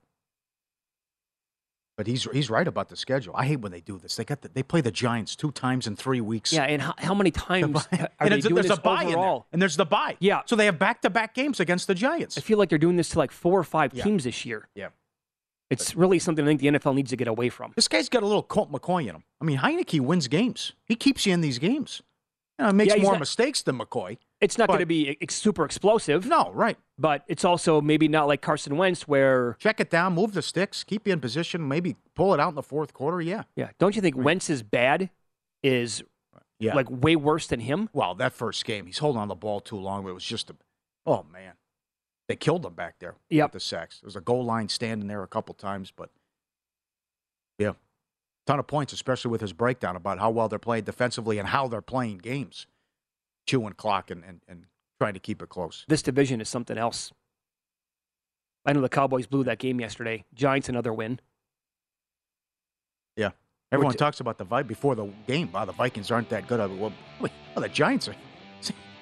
[1.96, 3.34] But he's he's right about the schedule.
[3.36, 4.14] I hate when they do this.
[4.14, 6.52] They got the, they play the Giants two times in three weeks.
[6.52, 9.10] Yeah, and how, how many times are and they doing there's this a bye in
[9.18, 10.16] there, and there's the bye.
[10.20, 10.42] Yeah.
[10.46, 12.38] So they have back-to-back games against the Giants.
[12.38, 14.04] I feel like they're doing this to like four or five Yeah.
[14.04, 14.68] teams this year.
[14.76, 14.90] Yeah.
[15.70, 17.72] It's really something I think the NFL needs to get away from.
[17.76, 19.24] This guy's got a little Colt McCoy in him.
[19.40, 20.72] I mean, Heinicke wins games.
[20.86, 22.00] He keeps you in these games.
[22.58, 24.16] You know, makes Yeah, more not- mistakes than McCoy.
[24.40, 26.24] It's not going to be ex- super explosive.
[26.26, 26.78] No, right.
[26.96, 30.84] But it's also maybe not like Carson Wentz, where Check it down, move the sticks,
[30.84, 33.20] keep you in position, maybe pull it out in the fourth quarter.
[33.20, 33.42] Yeah.
[33.56, 33.70] yeah.
[33.78, 35.10] Don't you think Wentz's bad
[35.62, 36.02] is
[36.60, 36.74] Yeah.
[36.74, 37.90] like way worse than him?
[37.92, 40.02] Well, that first game, he's holding on the ball too long.
[40.04, 40.56] But it was just a,
[41.04, 41.54] oh man,
[42.28, 43.16] they killed them back there.
[43.30, 43.46] Yep.
[43.46, 44.00] with the sacks.
[44.00, 46.10] There was a goal line standing there a couple times, but
[47.58, 47.72] yeah,
[48.46, 51.66] ton of points, especially with his breakdown about how well they're playing defensively and how
[51.66, 52.66] they're playing games,
[53.46, 54.66] chewing clock and and, and
[55.00, 55.84] trying to keep it close.
[55.88, 57.12] This division is something else.
[58.66, 60.24] I know the Cowboys blew that game yesterday.
[60.34, 61.20] Giants another win.
[63.16, 63.30] Yeah,
[63.72, 65.50] everyone talks about the Vi before the game.
[65.50, 66.58] Wow, the Vikings aren't that good.
[66.78, 68.14] Well, well, the Giants are.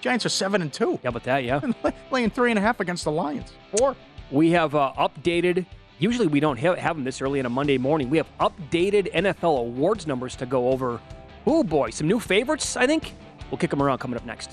[0.07, 1.01] Giants are seven and two.
[1.03, 1.43] How about that?
[1.43, 1.61] Yeah.
[2.13, 3.53] Laying three and a half against the Lions.
[3.77, 3.97] Four.
[4.31, 5.67] We have uh, updated.
[5.99, 8.09] Usually we don't have, have them this early on a Monday morning.
[8.09, 11.01] We have updated NFL awards numbers to go over.
[11.45, 12.77] Oh boy, some new favorites.
[12.77, 13.15] I think
[13.51, 14.53] we'll kick them around coming up next.